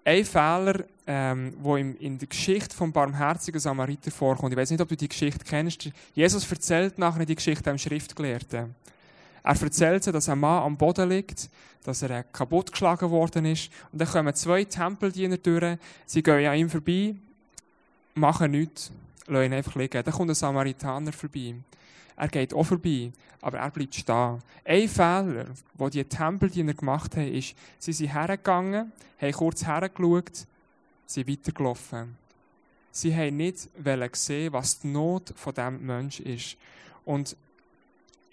ein 0.04 0.24
Fehler, 0.24 0.84
ähm, 1.06 1.54
in 1.98 2.18
der 2.18 2.28
Geschichte 2.28 2.76
vom 2.76 2.92
barmherzigen 2.92 3.60
Samariter 3.60 4.10
vorkommt, 4.10 4.52
ich 4.52 4.58
weiß 4.58 4.70
nicht, 4.70 4.80
ob 4.80 4.88
du 4.88 4.96
die 4.96 5.08
Geschichte 5.08 5.44
kennst, 5.44 5.90
Jesus 6.14 6.50
erzählt 6.50 6.98
nachher 6.98 7.24
die 7.24 7.34
Geschichte 7.34 7.70
einem 7.70 7.78
Schriftgelehrten. 7.78 8.74
Er 9.44 9.60
erzählt, 9.60 10.06
dass 10.06 10.28
ein 10.30 10.40
Mann 10.40 10.62
am 10.62 10.76
Boden 10.76 11.10
liegt, 11.10 11.50
dass 11.84 12.00
er 12.00 12.22
kaputtgeschlagen 12.24 13.10
worden 13.10 13.44
ist. 13.44 13.70
Und 13.92 14.00
dann 14.00 14.08
kommen 14.08 14.34
zwei 14.34 14.64
Tempeldiener 14.64 15.36
durch, 15.36 15.78
sie 16.06 16.22
gehen 16.22 16.46
an 16.46 16.56
ihm 16.56 16.70
vorbei, 16.70 17.14
machen 18.14 18.52
nichts, 18.52 18.90
lassen 19.26 19.44
ihn 19.44 19.52
einfach 19.52 19.74
liegen. 19.74 20.02
Dann 20.02 20.14
kommt 20.14 20.30
ein 20.30 20.34
Samaritaner 20.34 21.12
vorbei. 21.12 21.56
Er 22.16 22.28
geht 22.28 22.54
auch 22.54 22.64
vorbei, 22.64 23.12
aber 23.42 23.58
er 23.58 23.70
bleibt 23.70 23.94
stehen. 23.94 24.38
Ein 24.64 24.88
Fehler, 24.88 25.46
den 25.78 25.90
die 25.90 26.04
Tempeldiener 26.04 26.72
gemacht 26.72 27.14
haben, 27.16 27.30
ist, 27.34 27.54
sie 27.78 27.92
sind 27.92 28.14
hergegangen, 28.14 28.92
haben 29.20 29.32
kurz 29.32 29.66
hergeschaut, 29.66 30.46
sind 31.04 31.28
weitergelaufen. 31.28 32.16
Sie 32.90 33.14
haben 33.14 33.36
nicht 33.36 33.68
gesehen, 34.10 34.52
was 34.54 34.78
die 34.78 34.86
Not 34.86 35.34
von 35.36 35.52
diesem 35.52 35.84
Menschen 35.84 36.24
ist. 36.24 36.56
Und 37.04 37.36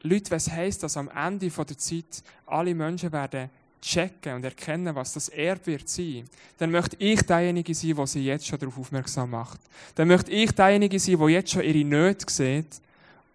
Leute, 0.03 0.31
was 0.31 0.49
heisst, 0.49 0.83
dass 0.83 0.97
am 0.97 1.09
Ende 1.09 1.49
der 1.49 1.77
Zeit 1.77 2.23
alle 2.45 2.73
Menschen 2.73 3.11
werden 3.11 3.49
checken 3.81 4.35
und 4.35 4.43
erkennen, 4.43 4.95
was 4.95 5.13
das 5.13 5.29
Erbe 5.29 5.67
wird 5.67 5.89
sein, 5.89 6.29
dann 6.57 6.71
möchte 6.71 6.95
ich 6.99 7.21
derjenige 7.23 7.73
sein, 7.73 7.95
der 7.95 8.07
sie 8.07 8.25
jetzt 8.25 8.47
schon 8.47 8.59
darauf 8.59 8.77
aufmerksam 8.77 9.31
macht. 9.31 9.59
Dann 9.95 10.07
möchte 10.07 10.31
ich 10.31 10.51
derjenige 10.51 10.99
sein, 10.99 11.17
der 11.17 11.29
jetzt 11.29 11.51
schon 11.51 11.63
ihre 11.63 11.83
Nöte 11.83 12.25
sieht 12.31 12.79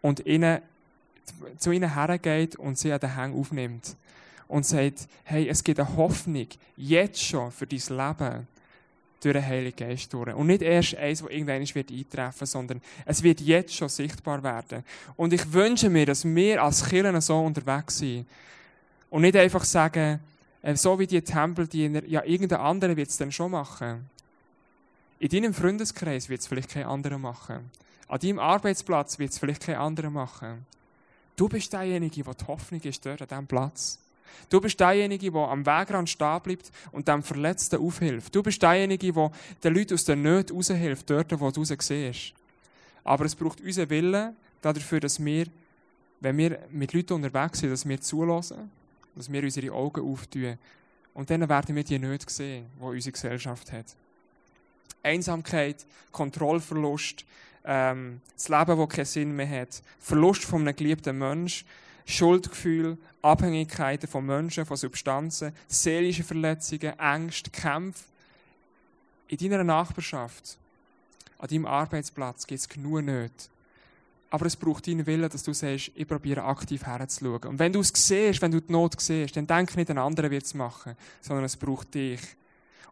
und 0.03 0.25
ihnen, 0.25 0.61
zu 1.59 1.73
ihnen 1.73 1.93
hergeht 1.95 2.57
und 2.57 2.79
sie 2.79 2.93
an 2.93 3.01
den 3.01 3.17
Hang 3.17 3.39
aufnimmt. 3.39 3.97
Und 4.49 4.65
sagt, 4.65 5.09
hey, 5.25 5.49
es 5.49 5.65
gibt 5.65 5.81
eine 5.81 5.97
Hoffnung, 5.97 6.47
jetzt 6.77 7.21
schon 7.21 7.51
für 7.51 7.67
dein 7.67 7.81
Leben, 7.89 8.47
durch 9.21 9.35
den 9.35 9.47
Heiligen 9.47 9.77
Geist 9.77 10.13
durch. 10.13 10.35
Und 10.35 10.47
nicht 10.47 10.63
erst 10.63 10.97
eins, 10.97 11.21
das 11.21 11.31
irgendwann 11.31 11.75
wird 11.75 11.91
eintreffen, 11.91 12.47
sondern 12.47 12.83
es 13.05 13.23
wird 13.23 13.41
jetzt 13.41 13.75
schon 13.75 13.89
sichtbar 13.89 14.43
werden. 14.43 14.85
Und 15.17 15.33
ich 15.33 15.53
wünsche 15.53 15.89
mir, 15.89 16.07
dass 16.07 16.25
wir 16.25 16.63
als 16.63 16.85
Kirchen 16.85 17.21
so 17.21 17.39
unterwegs 17.39 17.99
sind. 17.99 18.27
Und 19.11 19.23
nicht 19.23 19.37
einfach 19.37 19.65
sagen, 19.65 20.21
äh, 20.63 20.77
so 20.77 20.99
wie 20.99 21.07
die 21.07 21.23
Tempeldiener, 21.23 22.05
ja, 22.07 22.25
irgendein 22.25 22.61
anderer 22.61 22.97
wird 22.97 23.09
es 23.09 23.17
dann 23.17 23.33
schon 23.33 23.53
machen. 23.53 24.11
In 25.19 25.29
deinem 25.29 25.55
Freundeskreis 25.55 26.29
wird 26.29 26.41
es 26.41 26.47
vielleicht 26.47 26.71
kein 26.71 26.85
anderer 26.85 27.19
machen. 27.19 27.71
An 28.09 28.21
deinem 28.21 28.39
Arbeitsplatz 28.39 29.19
wird 29.19 29.33
es 29.33 29.39
vielleicht 29.39 29.63
kein 29.63 29.77
anderer 29.77 30.11
machen. 30.11 30.67
Du 31.37 31.49
bist 31.49 31.73
derjenige, 31.73 32.23
der 32.23 32.35
die 32.35 32.45
Hoffnung 32.47 32.81
ist 32.81 33.05
dort 33.05 33.23
an 33.23 33.29
diesem 33.29 33.47
Platz. 33.47 33.99
Du 34.49 34.61
bist 34.61 34.79
derjenige, 34.79 35.31
der 35.31 35.41
am 35.43 35.65
Wegrand 35.67 36.09
stehen 36.09 36.41
bleibt 36.43 36.71
und 36.93 37.09
dem 37.09 37.23
Verletzten 37.23 37.81
aufhilft. 37.81 38.35
Du 38.35 38.43
bist 38.43 38.63
derjenige, 38.63 39.13
der 39.13 39.31
den 39.65 39.75
Leuten 39.75 39.95
aus 39.95 40.05
der 40.05 40.17
Not 40.17 40.53
raushilft, 40.53 41.09
dort, 41.11 41.41
wo 41.41 41.51
du 41.51 41.65
sie 41.65 41.77
siehst. 41.79 42.33
Aber 43.05 43.25
es 43.25 43.35
braucht 43.35 43.61
unseren 43.61 43.91
Willen 43.91 44.37
dafür, 44.61 45.01
dass 45.01 45.25
wir, 45.25 45.47
wenn 46.21 46.37
wir 46.39 46.59
mit 46.71 46.93
Leuten 46.93 47.15
unterwegs 47.15 47.61
sind, 47.61 47.71
dass 47.71 47.89
wir 47.89 48.01
zulassen, 48.01 48.71
dass 49.15 49.31
wir 49.31 49.43
unsere 49.43 49.73
Augen 49.73 50.13
auftun. 50.13 50.59
Und 51.15 51.31
dann 51.31 51.49
werden 51.49 51.75
wir 51.75 51.85
die 51.85 51.99
Nöte 51.99 52.27
sehen, 52.29 52.67
die 52.79 52.85
unsere 52.85 53.13
Gesellschaft 53.13 53.73
hat. 53.73 53.87
Einsamkeit, 55.03 55.87
Kontrollverlust, 56.11 57.25
ähm, 57.65 58.21
das 58.35 58.49
Leben, 58.49 58.79
das 58.79 58.89
keinen 58.89 59.05
Sinn 59.05 59.37
mehr 59.37 59.49
hat, 59.49 59.83
Verlust 59.99 60.45
von 60.45 60.63
einem 60.63 60.77
geliebten 60.77 61.17
Menschen, 61.17 61.67
Schuldgefühl, 62.07 62.97
Abhängigkeiten 63.21 64.09
von 64.09 64.25
Menschen, 64.25 64.65
von 64.65 64.77
Substanzen, 64.77 65.53
seelische 65.67 66.23
Verletzungen, 66.23 66.99
Ängste, 66.99 67.51
Kämpfe. 67.51 68.05
In 69.29 69.39
deiner 69.39 69.65
Nachbarschaft, 69.65 70.57
an 71.39 71.49
deinem 71.49 71.67
Arbeitsplatz 71.67 72.47
gibt 72.47 72.61
es 72.61 72.69
genug 72.69 73.03
nicht. 73.03 73.51
Aber 74.31 74.47
es 74.47 74.57
braucht 74.57 74.87
deinen 74.87 75.07
Willen, 75.07 75.29
dass 75.29 75.43
du 75.43 75.53
sagst, 75.53 75.91
ich 75.95 76.07
probiere 76.07 76.45
aktiv 76.45 76.85
herzuschauen. 76.85 77.45
Und 77.45 77.59
wenn 77.59 77.73
du 77.73 77.81
es 77.81 77.93
siehst, 77.95 78.41
wenn 78.41 78.53
du 78.53 78.61
die 78.61 78.73
Not 78.73 79.01
siehst, 79.01 79.37
dann 79.37 79.47
denk 79.47 79.77
nicht, 79.77 79.91
ein 79.91 79.99
anderer 79.99 80.31
wird 80.31 80.45
es 80.45 80.55
machen, 80.55 80.97
sondern 81.21 81.45
es 81.45 81.57
braucht 81.57 81.95
dich. 81.95 82.21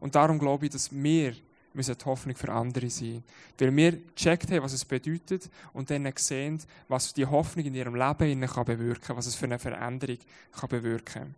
Und 0.00 0.14
darum 0.14 0.38
glaube 0.38 0.66
ich, 0.66 0.72
dass 0.72 0.92
wir 0.92 1.35
müssen 1.74 1.96
die 1.98 2.04
Hoffnung 2.04 2.37
für 2.37 2.50
andere 2.50 2.88
sein. 2.88 3.22
Weil 3.58 3.76
wir 3.76 3.92
gecheckt 4.14 4.50
haben, 4.50 4.62
was 4.62 4.72
es 4.72 4.84
bedeutet 4.84 5.50
und 5.72 5.90
dann 5.90 6.10
sehen, 6.16 6.60
was 6.88 7.12
die 7.12 7.26
Hoffnung 7.26 7.66
in 7.66 7.74
ihrem 7.74 7.94
Leben 7.94 8.46
kann 8.46 8.64
bewirken 8.64 9.02
kann, 9.02 9.16
was 9.16 9.26
es 9.26 9.34
für 9.34 9.46
eine 9.46 9.58
Veränderung 9.58 10.18
kann 10.52 10.68
bewirken 10.68 11.04
kann. 11.04 11.34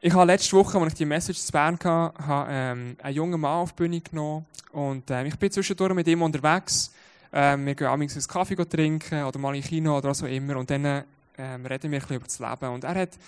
Ich 0.00 0.12
habe 0.12 0.26
letzte 0.26 0.56
Woche, 0.56 0.78
als 0.78 0.92
ich 0.92 0.98
die 0.98 1.04
Message 1.04 1.40
zu 1.40 1.52
Bern 1.52 1.78
hatte, 1.82 2.14
ähm, 2.48 2.96
einen 3.02 3.16
jungen 3.16 3.40
Mann 3.40 3.62
auf 3.62 3.72
die 3.72 3.82
Bühne 3.82 4.00
genommen 4.00 4.46
und 4.72 5.10
ähm, 5.10 5.26
ich 5.26 5.36
bin 5.36 5.50
zwischendurch 5.50 5.94
mit 5.94 6.06
ihm 6.06 6.22
unterwegs. 6.22 6.92
Ähm, 7.32 7.66
wir 7.66 7.74
gehen 7.74 7.86
abends 7.88 8.14
einen 8.14 8.26
Kaffee 8.26 8.54
trinken 8.54 9.24
oder 9.24 9.38
mal 9.38 9.56
in 9.56 9.62
Kino 9.62 9.96
oder 9.98 10.14
so 10.14 10.26
immer 10.26 10.56
und 10.56 10.70
dann 10.70 10.86
reden 10.86 11.04
wir 11.64 11.70
ein 11.70 11.80
bisschen 11.90 12.16
über 12.16 12.24
das 12.24 12.38
Leben. 12.38 12.74
Und 12.74 12.84
er 12.84 12.94
hat 12.94 13.18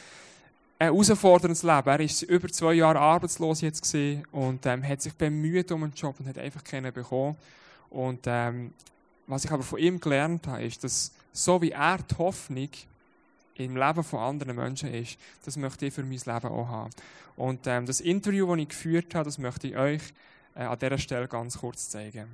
ein 0.78 0.92
herausforderndes 0.92 1.62
Leben. 1.62 1.88
Er 1.88 2.00
ist 2.00 2.22
über 2.22 2.48
zwei 2.48 2.74
Jahre 2.74 3.00
arbeitslos 3.00 3.60
jetzt 3.60 3.82
gesehen 3.82 4.24
und 4.30 4.64
ähm, 4.66 4.86
hat 4.86 5.02
sich 5.02 5.12
bemüht 5.14 5.72
um 5.72 5.82
einen 5.82 5.92
Job 5.92 6.14
und 6.20 6.28
hat 6.28 6.38
einfach 6.38 6.62
keinen 6.62 6.92
bekommen. 6.92 7.36
Und 7.90 8.20
ähm, 8.26 8.72
was 9.26 9.44
ich 9.44 9.50
aber 9.50 9.62
von 9.62 9.78
ihm 9.78 10.00
gelernt 10.00 10.46
habe, 10.46 10.62
ist, 10.62 10.84
dass 10.84 11.12
so 11.32 11.60
wie 11.60 11.72
er 11.72 11.98
die 11.98 12.14
Hoffnung 12.16 12.68
im 13.56 13.76
Leben 13.76 14.04
von 14.04 14.20
anderen 14.20 14.54
Menschen 14.54 14.94
ist, 14.94 15.18
das 15.44 15.56
möchte 15.56 15.86
ich 15.86 15.94
für 15.94 16.02
mein 16.02 16.12
Leben 16.12 16.46
auch 16.46 16.68
haben. 16.68 16.90
Und 17.36 17.66
ähm, 17.66 17.86
das 17.86 18.00
Interview, 18.00 18.46
das 18.46 18.58
ich 18.58 18.68
geführt 18.68 19.14
habe, 19.14 19.24
das 19.24 19.38
möchte 19.38 19.68
ich 19.68 19.76
euch 19.76 20.02
äh, 20.54 20.62
an 20.62 20.78
dieser 20.78 20.98
Stelle 20.98 21.26
ganz 21.26 21.58
kurz 21.58 21.88
zeigen. 21.88 22.28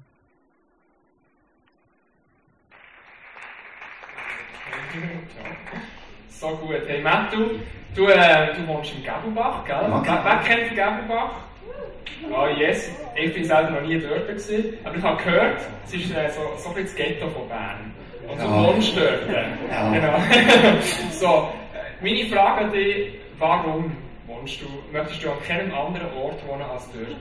So 6.41 6.49
gut. 6.57 6.83
Hey 6.87 7.01
Mattu, 7.01 7.61
du, 7.95 8.07
äh, 8.07 8.55
du 8.55 8.67
wohnst 8.67 8.93
in 8.95 9.05
Gabelbach, 9.05 9.65
gell? 9.65 9.91
Okay. 9.93 10.11
Wer, 10.11 10.25
wer 10.25 10.39
kennt 10.39 10.77
Gabelbach? 10.77 11.31
Oh 12.31 12.47
yes, 12.59 12.91
ich 13.15 13.35
bin 13.35 13.45
selber 13.45 13.71
noch 13.71 13.83
nie 13.83 13.99
dort 13.99 14.27
gewesen, 14.27 14.65
aber 14.85 14.97
ich 14.97 15.03
habe 15.03 15.23
gehört, 15.23 15.61
es 15.87 15.95
ist 15.95 16.15
äh, 16.15 16.31
so, 16.31 16.41
so 16.57 16.75
ein 16.75 16.83
das 16.83 16.95
Ghetto 16.95 17.29
von 17.29 17.49
Bern. 17.49 17.93
Und 18.29 18.41
du 18.41 18.45
ja. 18.45 18.67
wohnst 18.67 18.97
dort. 18.97 19.29
Ja. 19.71 19.93
Genau. 19.93 20.19
so, 21.11 21.49
meine 22.01 22.27
Frage 22.27 22.65
an 22.65 22.73
dich, 22.73 23.15
warum? 23.39 23.93
wohnst 24.27 24.61
du, 24.61 24.67
möchtest 24.93 25.25
du 25.25 25.31
an 25.31 25.39
keinem 25.47 25.75
anderen 25.75 26.13
Ort 26.15 26.47
wohnen 26.47 26.63
als 26.63 26.89
dort? 26.93 27.17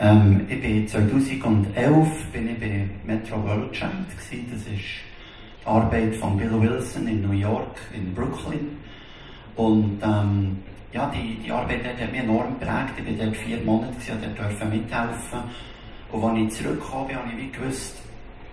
Ähm, 0.00 0.46
ich 0.48 0.60
bin 0.60 0.86
2011 0.86 2.26
bin 2.32 2.50
ich 2.50 2.60
bei 2.60 2.88
Metro 3.04 3.42
World 3.42 3.72
Champ. 3.72 4.06
Das 4.08 4.30
ist 4.30 5.07
Arbeit 5.68 6.14
von 6.16 6.36
Bill 6.36 6.60
Wilson 6.60 7.06
in 7.06 7.22
New 7.22 7.32
York, 7.32 7.78
in 7.94 8.14
Brooklyn. 8.14 8.78
Und 9.56 10.00
ähm, 10.02 10.58
ja, 10.92 11.12
die, 11.14 11.36
die 11.44 11.50
Arbeit 11.50 11.84
hat 11.84 12.10
mich 12.10 12.20
enorm 12.20 12.58
geprägt. 12.58 12.94
Ich 12.96 13.18
war 13.18 13.26
dort 13.26 13.36
vier 13.36 13.58
Monate 13.58 14.12
und 14.12 14.38
durfte 14.38 14.64
mithelfen. 14.64 15.40
Und 16.10 16.24
als 16.24 16.38
ich 16.38 16.62
zurückkam, 16.62 17.08
habe 17.08 17.28
ich 17.30 17.36
wie 17.36 17.50
gewusst, 17.50 17.96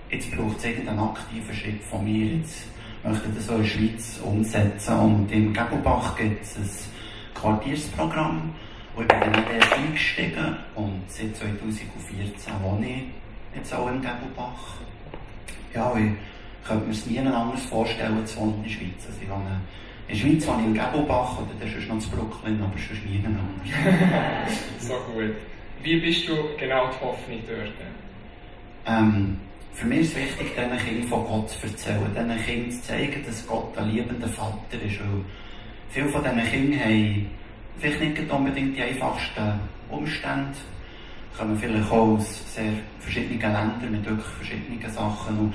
jetzt 0.10 0.30
braucht 0.36 0.58
es 0.58 0.66
irgendeinen 0.66 1.00
aktiven 1.00 1.56
Schritt 1.56 1.84
von 1.84 2.04
mir. 2.04 2.36
Jetzt 2.36 2.66
möchte 3.04 3.30
ich 3.30 3.36
das 3.36 3.48
so 3.48 3.54
in 3.54 3.62
der 3.62 3.70
Schweiz 3.70 4.20
umsetzen. 4.24 5.00
Und 5.00 5.32
im 5.32 5.54
Gebelbach 5.54 6.18
gibt 6.18 6.44
es 6.44 6.58
ein 6.58 6.70
Quartiersprogramm. 7.34 8.54
Und 8.96 9.04
ich 9.04 9.08
bin 9.08 9.34
dann 9.34 9.44
dort 9.60 9.74
eingestiegen 9.74 10.56
und 10.76 11.02
seit 11.08 11.36
2014 11.36 12.54
wohne 12.62 12.88
ich 12.88 13.04
jetzt 13.56 13.74
auch 13.74 13.90
in 13.90 13.96
Gebelbach. 14.02 14.78
Ja, 15.74 15.94
ich 15.98 16.12
könnte 16.68 16.86
mir 16.86 16.92
es 16.92 17.06
nie 17.06 17.20
anders 17.20 17.64
vorstellen, 17.66 18.26
zu 18.26 18.40
wohnen 18.40 18.56
in 18.58 18.64
der 18.64 18.70
Schweiz. 18.70 19.06
Also 19.08 19.20
ich 19.22 19.30
wohne 19.30 19.62
in 20.08 20.14
der 20.14 20.22
Schweiz 20.22 20.48
wohne 20.48 20.62
ich 20.62 20.68
in 20.68 20.74
Gebelbach 20.74 21.38
oder 21.40 21.52
das 21.60 21.74
ist 21.74 21.88
noch 21.88 21.96
in 21.96 22.12
Brooklyn, 22.12 22.62
aber 22.62 22.74
sonst 22.78 23.06
nie 23.06 23.24
anders. 23.26 24.60
so 24.80 24.94
gut. 25.12 25.36
Wie 25.82 26.00
bist 26.00 26.28
du 26.28 26.36
genau 26.60 26.88
die 26.88 27.06
Hoffnung 27.06 27.40
dort? 27.48 27.74
Ähm, 28.88 29.38
für 29.74 29.88
mich 29.88 30.02
ist 30.02 30.12
es 30.12 30.16
wichtig, 30.18 30.56
diesen 30.56 30.78
Kindern 30.78 31.08
von 31.10 31.26
Gott 31.26 31.50
zu 31.50 31.68
erzählen, 31.68 32.12
diesen 32.12 32.46
Kindern 32.46 32.72
zu 32.72 32.82
zeigen, 32.84 33.26
dass 33.26 33.48
Gott 33.48 33.78
ein 33.78 33.92
liebender 33.92 34.28
Vater 34.28 34.82
ist. 34.86 35.00
Weil 35.00 35.26
viele 35.90 36.10
von 36.10 36.24
diesen 36.24 36.44
Kindern 36.44 36.80
haben 36.80 37.30
vielleicht 37.80 38.00
nicht 38.00 38.32
unbedingt 38.32 38.78
die 38.78 38.82
einfachsten 38.84 39.60
Umstände, 39.90 40.58
kommen 41.38 41.58
vielleicht 41.58 41.92
auch 41.92 42.16
aus 42.16 42.54
sehr 42.54 42.72
verschiedenen 43.00 43.42
Ländern 43.42 43.92
mit 43.92 44.06
wirklich 44.06 44.28
verschiedenen 44.28 44.90
Sachen. 44.90 45.38
Und 45.38 45.54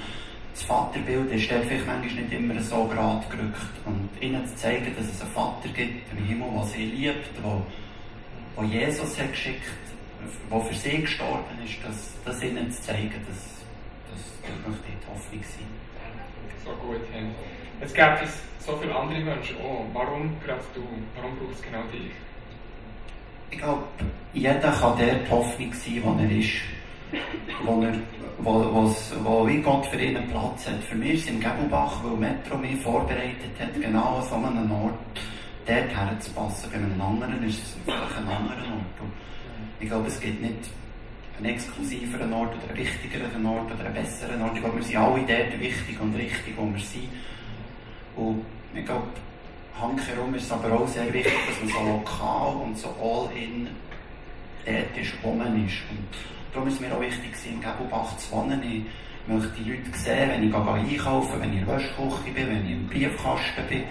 das 0.52 0.62
Vaterbild 0.62 1.30
ist 1.32 1.50
dort 1.50 1.64
vielleicht 1.64 1.86
manchmal 1.86 2.24
nicht 2.24 2.32
immer 2.32 2.60
so 2.60 2.84
gerade 2.84 3.24
gerückt. 3.28 3.72
Und 3.84 4.08
ihnen 4.20 4.46
zu 4.46 4.56
zeigen, 4.56 4.94
dass 4.96 5.06
es 5.06 5.20
einen 5.20 5.30
Vater 5.30 5.68
gibt 5.68 6.12
im 6.12 6.24
Himmel, 6.24 6.48
der 6.56 6.64
sie 6.64 6.84
liebt, 6.84 7.30
wo, 7.42 7.62
wo 8.56 8.62
Jesus 8.64 9.18
hat 9.18 9.30
geschickt, 9.30 9.62
der 10.50 10.60
für 10.60 10.74
sie 10.74 11.00
gestorben 11.00 11.58
ist, 11.64 11.76
das, 11.84 12.14
das 12.24 12.42
ihnen 12.42 12.70
zu 12.70 12.82
zeigen, 12.82 13.14
dass 13.26 13.60
das 14.12 14.20
möchte 14.66 14.84
die 14.88 15.06
Hoffnung 15.08 15.42
sein. 15.42 15.66
So 16.64 16.70
gut, 16.72 17.00
ja. 17.14 17.20
Es 17.80 17.94
gibt 17.94 18.22
es 18.22 18.42
so 18.64 18.76
viele 18.76 18.94
andere 18.94 19.20
Menschen 19.20 19.56
auch. 19.58 19.86
Warum 19.92 20.38
gerade 20.44 20.60
du? 20.74 20.82
Warum 21.16 21.36
braucht 21.36 21.54
es 21.54 21.62
genau 21.62 21.82
dich? 21.92 22.10
Ich 23.50 23.58
glaube, 23.58 23.84
jeder 24.32 24.58
kann 24.72 24.98
der 24.98 25.14
die 25.14 25.30
Hoffnung 25.30 25.72
sein, 25.72 26.00
wo 26.04 26.22
er 26.22 26.30
ist. 26.30 26.52
Wo, 27.64 27.82
er, 27.82 27.94
wo, 28.38 28.94
wo 29.24 29.46
wie 29.46 29.60
Gott 29.60 29.86
für 29.86 30.00
ihn 30.00 30.16
Platz 30.30 30.66
hat. 30.66 30.82
Für 30.88 30.94
mich 30.94 31.14
ist 31.14 31.24
es 31.24 31.30
im 31.30 31.40
Gebelbach, 31.40 32.02
weil 32.02 32.16
Metro 32.16 32.56
mich 32.56 32.80
vorbereitet 32.80 33.52
hat, 33.58 33.74
genau 33.74 34.18
an 34.18 34.24
so 34.28 34.34
einem 34.36 34.70
Ort 34.70 34.94
dort 35.66 35.88
herzupassen. 35.88 36.70
Bei 36.70 36.78
einem 36.78 37.00
anderen 37.00 37.42
ist 37.48 37.62
es 37.62 37.76
vielleicht 37.84 38.16
ein 38.16 38.28
anderer 38.28 38.74
Ort. 38.74 39.00
Und 39.00 39.12
ich 39.78 39.88
glaube, 39.88 40.08
es 40.08 40.20
gibt 40.20 40.40
nicht 40.40 40.70
einen 41.38 41.54
exklusiveren 41.54 42.32
Ort 42.32 42.54
oder 42.54 42.68
einen 42.68 42.78
wichtigeren 42.78 43.46
Ort 43.46 43.72
oder 43.72 43.84
einen 43.84 43.94
besseren 43.94 44.42
Ort. 44.42 44.52
Ich 44.54 44.60
glaube, 44.60 44.76
wir 44.76 44.84
sind 44.84 44.96
alle 44.96 45.20
dort 45.20 45.60
wichtig 45.60 46.00
und 46.00 46.14
richtig, 46.14 46.54
wo 46.56 46.62
wir 46.64 46.80
sind. 46.80 47.08
Und 48.16 48.44
ich 48.74 48.84
glaube, 48.84 49.06
handherum 49.80 50.34
ist 50.34 50.44
es 50.44 50.52
aber 50.52 50.72
auch 50.72 50.88
sehr 50.88 51.12
wichtig, 51.12 51.32
dass 51.48 51.60
man 51.60 51.84
so 51.84 51.92
lokal 51.92 52.56
und 52.56 52.78
so 52.78 52.88
all-in 53.00 53.68
dort 54.66 54.96
ist, 55.00 55.12
wo 55.22 55.32
man 55.32 55.66
ist. 55.66 55.78
Und 55.90 56.39
darum 56.52 56.68
ist 56.68 56.74
es 56.74 56.80
mir 56.80 56.94
auch 56.94 57.00
wichtig, 57.00 57.32
in 57.46 57.60
Gebelbach 57.60 58.16
zu 58.16 58.32
wohnen. 58.32 58.62
Ich 58.62 58.82
möchte 59.28 59.50
die 59.62 59.70
Leute 59.70 59.98
sehen, 59.98 60.30
wenn 60.30 60.48
ich 60.48 60.54
einkaufen 60.54 61.40
wenn 61.40 61.52
ich 61.52 61.60
in 61.60 61.66
der 61.66 61.76
Wäschküche 61.76 62.30
bin, 62.34 62.48
wenn 62.48 62.66
ich 62.66 62.72
im 62.72 62.86
Briefkasten 62.88 63.66
bin, 63.68 63.84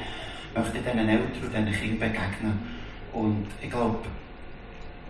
möchte 0.56 0.78
ich 0.78 0.84
diesen 0.84 1.10
Eltern 1.10 1.44
und 1.44 1.54
diesen 1.54 1.82
Kindern 1.82 2.12
begegnen. 2.12 2.60
Und 3.14 3.48
ich 3.62 3.70
glaube, 3.70 4.00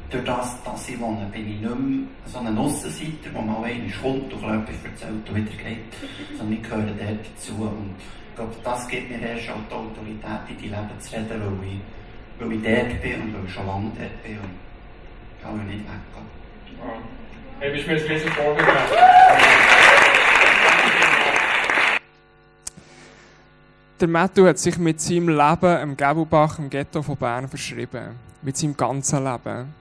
durch 0.10 0.24
das, 0.24 0.64
dass 0.64 0.90
ich 0.90 1.00
wohne, 1.00 1.28
bin 1.32 1.48
ich 1.48 1.60
nicht 1.60 1.62
mehr 1.62 2.08
so 2.26 2.40
ein 2.40 2.58
Aussenseiter, 2.58 3.30
der 3.34 3.42
mal 3.42 3.64
einmal 3.64 3.92
kommt 4.02 4.34
und 4.34 4.44
etwas 4.44 4.84
erzählt 4.84 5.30
und 5.30 5.36
wieder 5.36 5.52
geht, 5.52 5.94
sondern 6.38 6.54
ich 6.54 6.64
gehöre 6.64 6.86
dort 6.86 7.26
dazu. 7.36 7.54
Und 7.54 7.96
ich 8.30 8.36
glaube, 8.36 8.56
das 8.64 8.88
gibt 8.88 9.10
mir 9.10 9.22
erst 9.22 9.50
auch 9.50 9.56
die 9.70 9.74
Autorität, 9.74 10.50
in 10.50 10.58
die 10.58 10.68
Leben 10.68 11.00
zu 11.00 11.16
reden, 11.16 11.30
weil 11.30 11.68
ich, 11.68 11.80
weil 12.40 12.52
ich 12.54 12.64
dort 12.64 13.02
bin 13.02 13.22
und 13.22 13.34
weil 13.36 13.46
ich 13.46 13.54
schon 13.54 13.68
lange 13.68 13.92
dort 13.98 14.24
bin 14.24 14.40
und 14.40 14.56
ich 15.38 15.44
kann 15.44 15.68
nicht 15.68 15.80
weggehen. 15.80 17.19
Bist 17.60 17.88
du 17.88 17.92
mir 17.92 18.00
ein 18.00 18.08
riesen 18.08 18.32
Vorbild 18.32 18.68
Der 24.00 24.08
Matthew 24.08 24.48
hat 24.48 24.60
sich 24.60 24.78
mit 24.78 25.02
seinem 25.02 25.28
Leben 25.28 25.82
im 25.82 25.98
Gebelbach, 25.98 26.58
im 26.58 26.70
Ghetto 26.70 27.02
von 27.02 27.18
Bern, 27.18 27.50
verschrieben. 27.50 28.16
Mit 28.42 28.56
seinem 28.56 28.78
ganzen 28.78 29.26
Leben. 29.26 29.74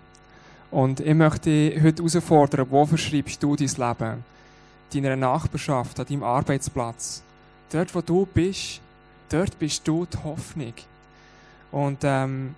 Und 0.73 0.99
ich 0.99 1.15
möchte 1.15 1.51
dich 1.51 1.81
heute 1.81 2.03
herausfordern, 2.03 2.67
wo 2.69 2.85
verschreibst 2.85 3.41
du 3.41 3.55
dein 3.55 3.69
Leben? 3.69 4.25
Deiner 4.93 5.15
Nachbarschaft, 5.15 6.01
an 6.01 6.07
deinem 6.07 6.25
Arbeitsplatz. 6.25 7.23
Dort, 7.71 7.95
wo 7.95 8.01
du 8.01 8.27
bist, 8.27 8.81
dort 9.29 9.57
bist 9.57 9.87
du 9.87 10.05
die 10.05 10.19
Hoffnung. 10.25 10.75
Und 11.71 11.99
ähm, 12.03 12.57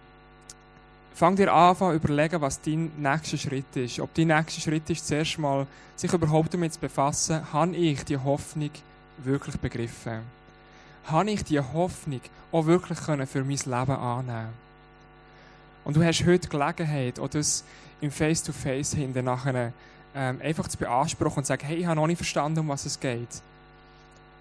fang 1.15 1.37
dir 1.37 1.53
an, 1.53 1.77
zu 1.77 1.93
überlegen, 1.93 2.41
was 2.41 2.61
dein 2.61 2.91
nächster 2.99 3.37
Schritt 3.37 3.77
ist. 3.77 4.01
Ob 4.01 4.15
dein 4.15 4.29
nächster 4.29 4.61
Schritt 4.61 4.89
ist, 4.91 5.07
zuerst 5.07 5.39
mal 5.39 5.67
sich 5.97 6.13
überhaupt 6.13 6.55
damit 6.55 6.73
zu 6.73 6.81
befassen, 6.81 7.53
habe 7.53 7.77
ich 7.77 8.05
die 8.05 8.17
Hoffnung 8.17 8.71
wirklich 9.19 9.57
begriffen? 9.57 10.21
Habe 11.05 11.31
ich 11.31 11.45
die 11.45 11.61
Hoffnung 11.61 12.21
auch 12.53 12.67
wirklich 12.67 12.99
für 12.99 13.45
mein 13.45 13.57
Leben 13.57 13.73
annehmen 13.73 14.49
Und 15.85 15.97
du 15.97 16.05
hast 16.05 16.25
heute 16.27 16.49
Gelegenheit, 16.49 17.19
auch 17.19 17.29
das 17.29 17.65
im 18.01 18.11
Face-to-Face 18.11 18.95
hinten 18.95 19.25
nachher 19.25 19.73
ähm, 20.15 20.41
einfach 20.43 20.69
zu 20.69 20.79
beanspruchen 20.79 21.39
und 21.39 21.45
zu 21.45 21.49
sagen, 21.49 21.67
hey, 21.67 21.77
ich 21.77 21.87
habe 21.87 21.97
noch 21.97 22.07
nicht 22.07 22.19
verstanden, 22.19 22.61
um 22.61 22.69
was 22.69 22.87
es 22.87 22.99
geht. 22.99 23.43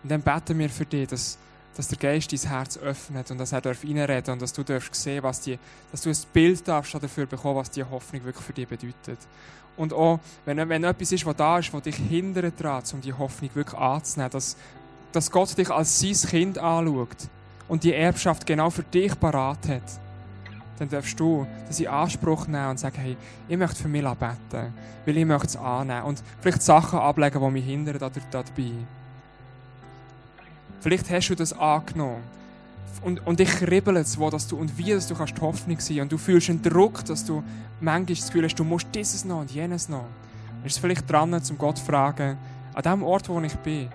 Und 0.03 0.11
dann 0.11 0.21
beten 0.21 0.57
wir 0.57 0.69
für 0.69 0.85
dich, 0.85 1.07
dass, 1.07 1.37
dass 1.75 1.87
der 1.87 1.97
Geist 1.97 2.31
dein 2.31 2.49
Herz 2.49 2.77
öffnet 2.77 3.31
und 3.31 3.37
dass 3.37 3.51
er 3.51 3.65
reinreden 3.65 4.23
darf 4.23 4.33
und 4.33 4.41
dass 4.41 4.53
du 4.53 4.63
darfst 4.63 4.95
sehen, 4.95 5.23
was 5.23 5.41
die, 5.41 5.57
dass 5.91 6.01
du 6.01 6.09
ein 6.09 6.17
Bild 6.33 6.67
darfst 6.67 6.93
dafür 6.93 7.25
bekommen, 7.25 7.55
was 7.55 7.71
die 7.71 7.83
Hoffnung 7.83 8.23
wirklich 8.23 8.45
für 8.45 8.53
dich 8.53 8.67
bedeutet. 8.67 9.19
Und 9.77 9.93
auch, 9.93 10.19
wenn, 10.45 10.67
wenn 10.67 10.83
etwas 10.83 11.11
ist, 11.11 11.25
was 11.25 11.35
da 11.35 11.59
ist, 11.59 11.73
was 11.73 11.83
dich 11.83 11.95
hindert 11.95 12.59
daran, 12.59 12.83
um 12.93 13.01
die 13.01 13.13
Hoffnung 13.13 13.51
wirklich 13.53 13.79
anzunehmen, 13.79 14.31
dass, 14.31 14.57
dass 15.11 15.31
Gott 15.31 15.57
dich 15.57 15.69
als 15.69 15.99
sein 15.99 16.29
Kind 16.29 16.57
anschaut 16.57 17.29
und 17.67 17.83
die 17.83 17.93
Erbschaft 17.93 18.45
genau 18.45 18.69
für 18.69 18.83
dich 18.83 19.17
parat 19.19 19.67
hat 19.67 19.99
dann 20.79 20.89
darfst 20.89 21.19
du 21.19 21.45
das 21.67 21.79
in 21.79 21.87
Anspruch 21.87 22.47
nehmen 22.47 22.69
und 22.69 22.79
sagen, 22.79 22.97
hey, 22.97 23.17
ich 23.47 23.57
möchte 23.57 23.83
für 23.83 23.87
mich 23.87 24.01
beten, 24.01 24.73
weil 25.05 25.17
ich 25.17 25.25
möchte 25.25 25.47
es 25.47 25.57
annehmen 25.57 26.03
und 26.03 26.23
vielleicht 26.39 26.61
Sachen 26.61 26.99
ablegen, 26.99 27.41
die 27.41 27.51
mich 27.51 27.65
hindern 27.65 27.97
dabei. 27.99 28.71
Vielleicht 30.81 31.09
hast 31.09 31.29
du 31.29 31.35
das 31.35 31.53
angenommen 31.53 32.23
und, 33.01 33.25
und 33.25 33.39
dich 33.39 33.49
kribbelt 33.49 33.97
es, 33.97 34.17
wo 34.17 34.29
dass 34.29 34.47
du 34.47 34.57
und 34.57 34.77
wie 34.77 34.91
dass 34.91 35.07
du 35.07 35.15
kannst 35.15 35.39
Hoffnung 35.41 35.79
sein 35.79 36.01
und 36.01 36.11
du 36.11 36.17
fühlst 36.17 36.49
einen 36.49 36.61
Druck, 36.61 37.03
dass 37.05 37.25
du 37.25 37.43
manchmal 37.79 38.15
das 38.15 38.27
Gefühl 38.27 38.45
hast, 38.45 38.55
du 38.55 38.63
musst 38.63 38.87
dieses 38.93 39.25
noch 39.25 39.41
und 39.41 39.51
jenes 39.51 39.89
noch. 39.89 40.05
Ist 40.63 40.73
es 40.73 40.77
vielleicht 40.77 41.09
dran, 41.09 41.41
zum 41.43 41.57
Gott 41.57 41.77
zu 41.77 41.85
fragen, 41.85 42.37
an 42.73 42.83
dem 42.83 43.03
Ort, 43.03 43.29
wo 43.29 43.39
ich 43.41 43.55
bin, 43.57 43.89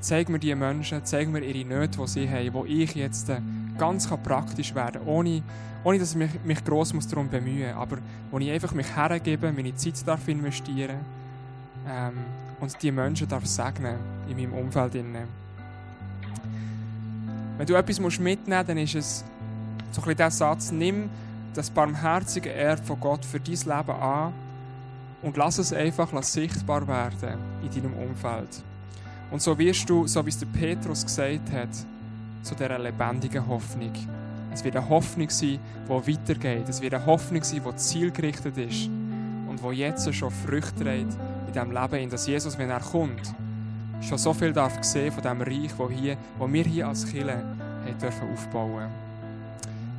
zeig 0.00 0.28
mir 0.28 0.38
die 0.38 0.54
Menschen, 0.54 1.04
zeig 1.04 1.28
mir 1.28 1.40
ihre 1.40 1.66
Nöte, 1.66 1.98
die 1.98 2.08
sie 2.08 2.28
haben, 2.28 2.52
wo 2.52 2.64
ich 2.64 2.94
jetzt 2.94 3.28
äh, 3.28 3.40
ganz 3.78 4.08
praktisch 4.08 4.74
werden 4.74 5.04
kann, 5.04 5.08
ohne 5.08 5.42
ohne 5.84 5.98
dass 5.98 6.12
ich 6.12 6.16
mich, 6.16 6.30
mich 6.44 6.64
gross 6.64 6.92
muss 6.92 7.08
darum 7.08 7.28
bemühen 7.28 7.74
muss, 7.74 7.82
aber 7.82 7.98
wo 8.30 8.38
ich 8.38 8.50
einfach 8.50 8.72
mich 8.72 8.94
hergebe, 8.94 9.52
meine 9.52 9.74
Zeit 9.74 10.06
darf 10.06 10.28
investieren 10.28 10.98
ähm, 11.88 12.12
und 12.60 12.80
die 12.80 12.92
Menschen 12.92 13.28
darf 13.28 13.46
segnen 13.46 13.96
in 14.28 14.36
meinem 14.36 14.52
Umfeld. 14.54 14.94
Wenn 17.58 17.66
du 17.66 17.74
etwas 17.74 18.00
mitnehmen 18.18 18.58
musst, 18.58 18.68
dann 18.68 18.78
ist 18.78 18.94
es 18.94 19.24
so 19.90 20.00
ein 20.00 20.04
bisschen 20.04 20.16
der 20.16 20.30
Satz, 20.30 20.72
nimm 20.72 21.10
das 21.54 21.70
barmherzige 21.70 22.52
Erbe 22.52 22.82
von 22.82 22.98
Gott 22.98 23.24
für 23.24 23.38
dein 23.38 23.54
Leben 23.54 23.90
an 23.90 24.32
und 25.22 25.36
lass 25.36 25.58
es 25.58 25.72
einfach 25.72 26.12
lass 26.12 26.32
sichtbar 26.32 26.86
werden 26.88 27.38
in 27.62 27.70
deinem 27.70 27.94
Umfeld. 27.94 28.62
Und 29.30 29.40
so 29.40 29.56
wirst 29.58 29.88
du, 29.88 30.06
so 30.06 30.24
wie 30.24 30.30
es 30.30 30.38
der 30.38 30.46
Petrus 30.46 31.04
gesagt 31.04 31.52
hat, 31.52 31.68
zu 32.42 32.54
dieser 32.54 32.78
lebendigen 32.78 33.46
Hoffnung. 33.46 33.92
Es 34.52 34.64
wird 34.64 34.76
eine 34.76 34.88
Hoffnung 34.88 35.30
sein, 35.30 35.58
die 35.86 36.12
weitergeht. 36.12 36.68
Es 36.68 36.82
wird 36.82 36.94
eine 36.94 37.06
Hoffnung 37.06 37.42
sein, 37.42 37.62
die 37.64 37.76
zielgerichtet 37.76 38.58
ist 38.58 38.90
und 39.48 39.60
die 39.62 39.76
jetzt 39.76 40.14
schon 40.14 40.30
Früchte 40.30 40.84
trägt 40.84 41.16
in 41.46 41.52
diesem 41.52 41.70
Leben, 41.70 41.94
in 41.94 42.10
das 42.10 42.26
Jesus, 42.26 42.58
wenn 42.58 42.70
er 42.70 42.80
kommt, 42.80 43.34
schon 44.02 44.18
so 44.18 44.32
viel 44.32 44.52
darf 44.52 44.82
sehen 44.82 45.12
von 45.12 45.22
dem 45.22 45.40
Reich, 45.40 45.70
wo, 45.76 45.88
hier, 45.88 46.16
wo 46.38 46.50
wir 46.52 46.64
hier 46.64 46.88
als 46.88 47.06
Kirche 47.06 47.42
dürfen 48.00 48.32
aufbauen 48.32 48.88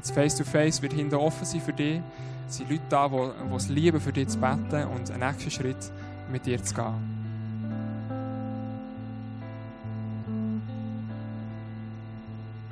Das 0.02 0.12
Face-to-Face 0.12 0.82
wird 0.82 0.94
hinten 0.94 1.16
offen 1.16 1.46
sein 1.46 1.62
für 1.62 1.74
dich. 1.74 2.02
Es 2.48 2.58
sind 2.58 2.70
Leute 2.70 2.84
da, 2.90 3.08
die 3.08 3.56
es 3.56 3.70
lieben, 3.70 4.00
für 4.00 4.12
dich 4.12 4.28
zu 4.28 4.40
beten 4.40 4.88
und 4.88 5.10
einen 5.10 5.20
nächsten 5.20 5.52
Schritt 5.52 5.92
mit 6.32 6.46
dir 6.46 6.62
zu 6.62 6.74
gehen. 6.74 7.23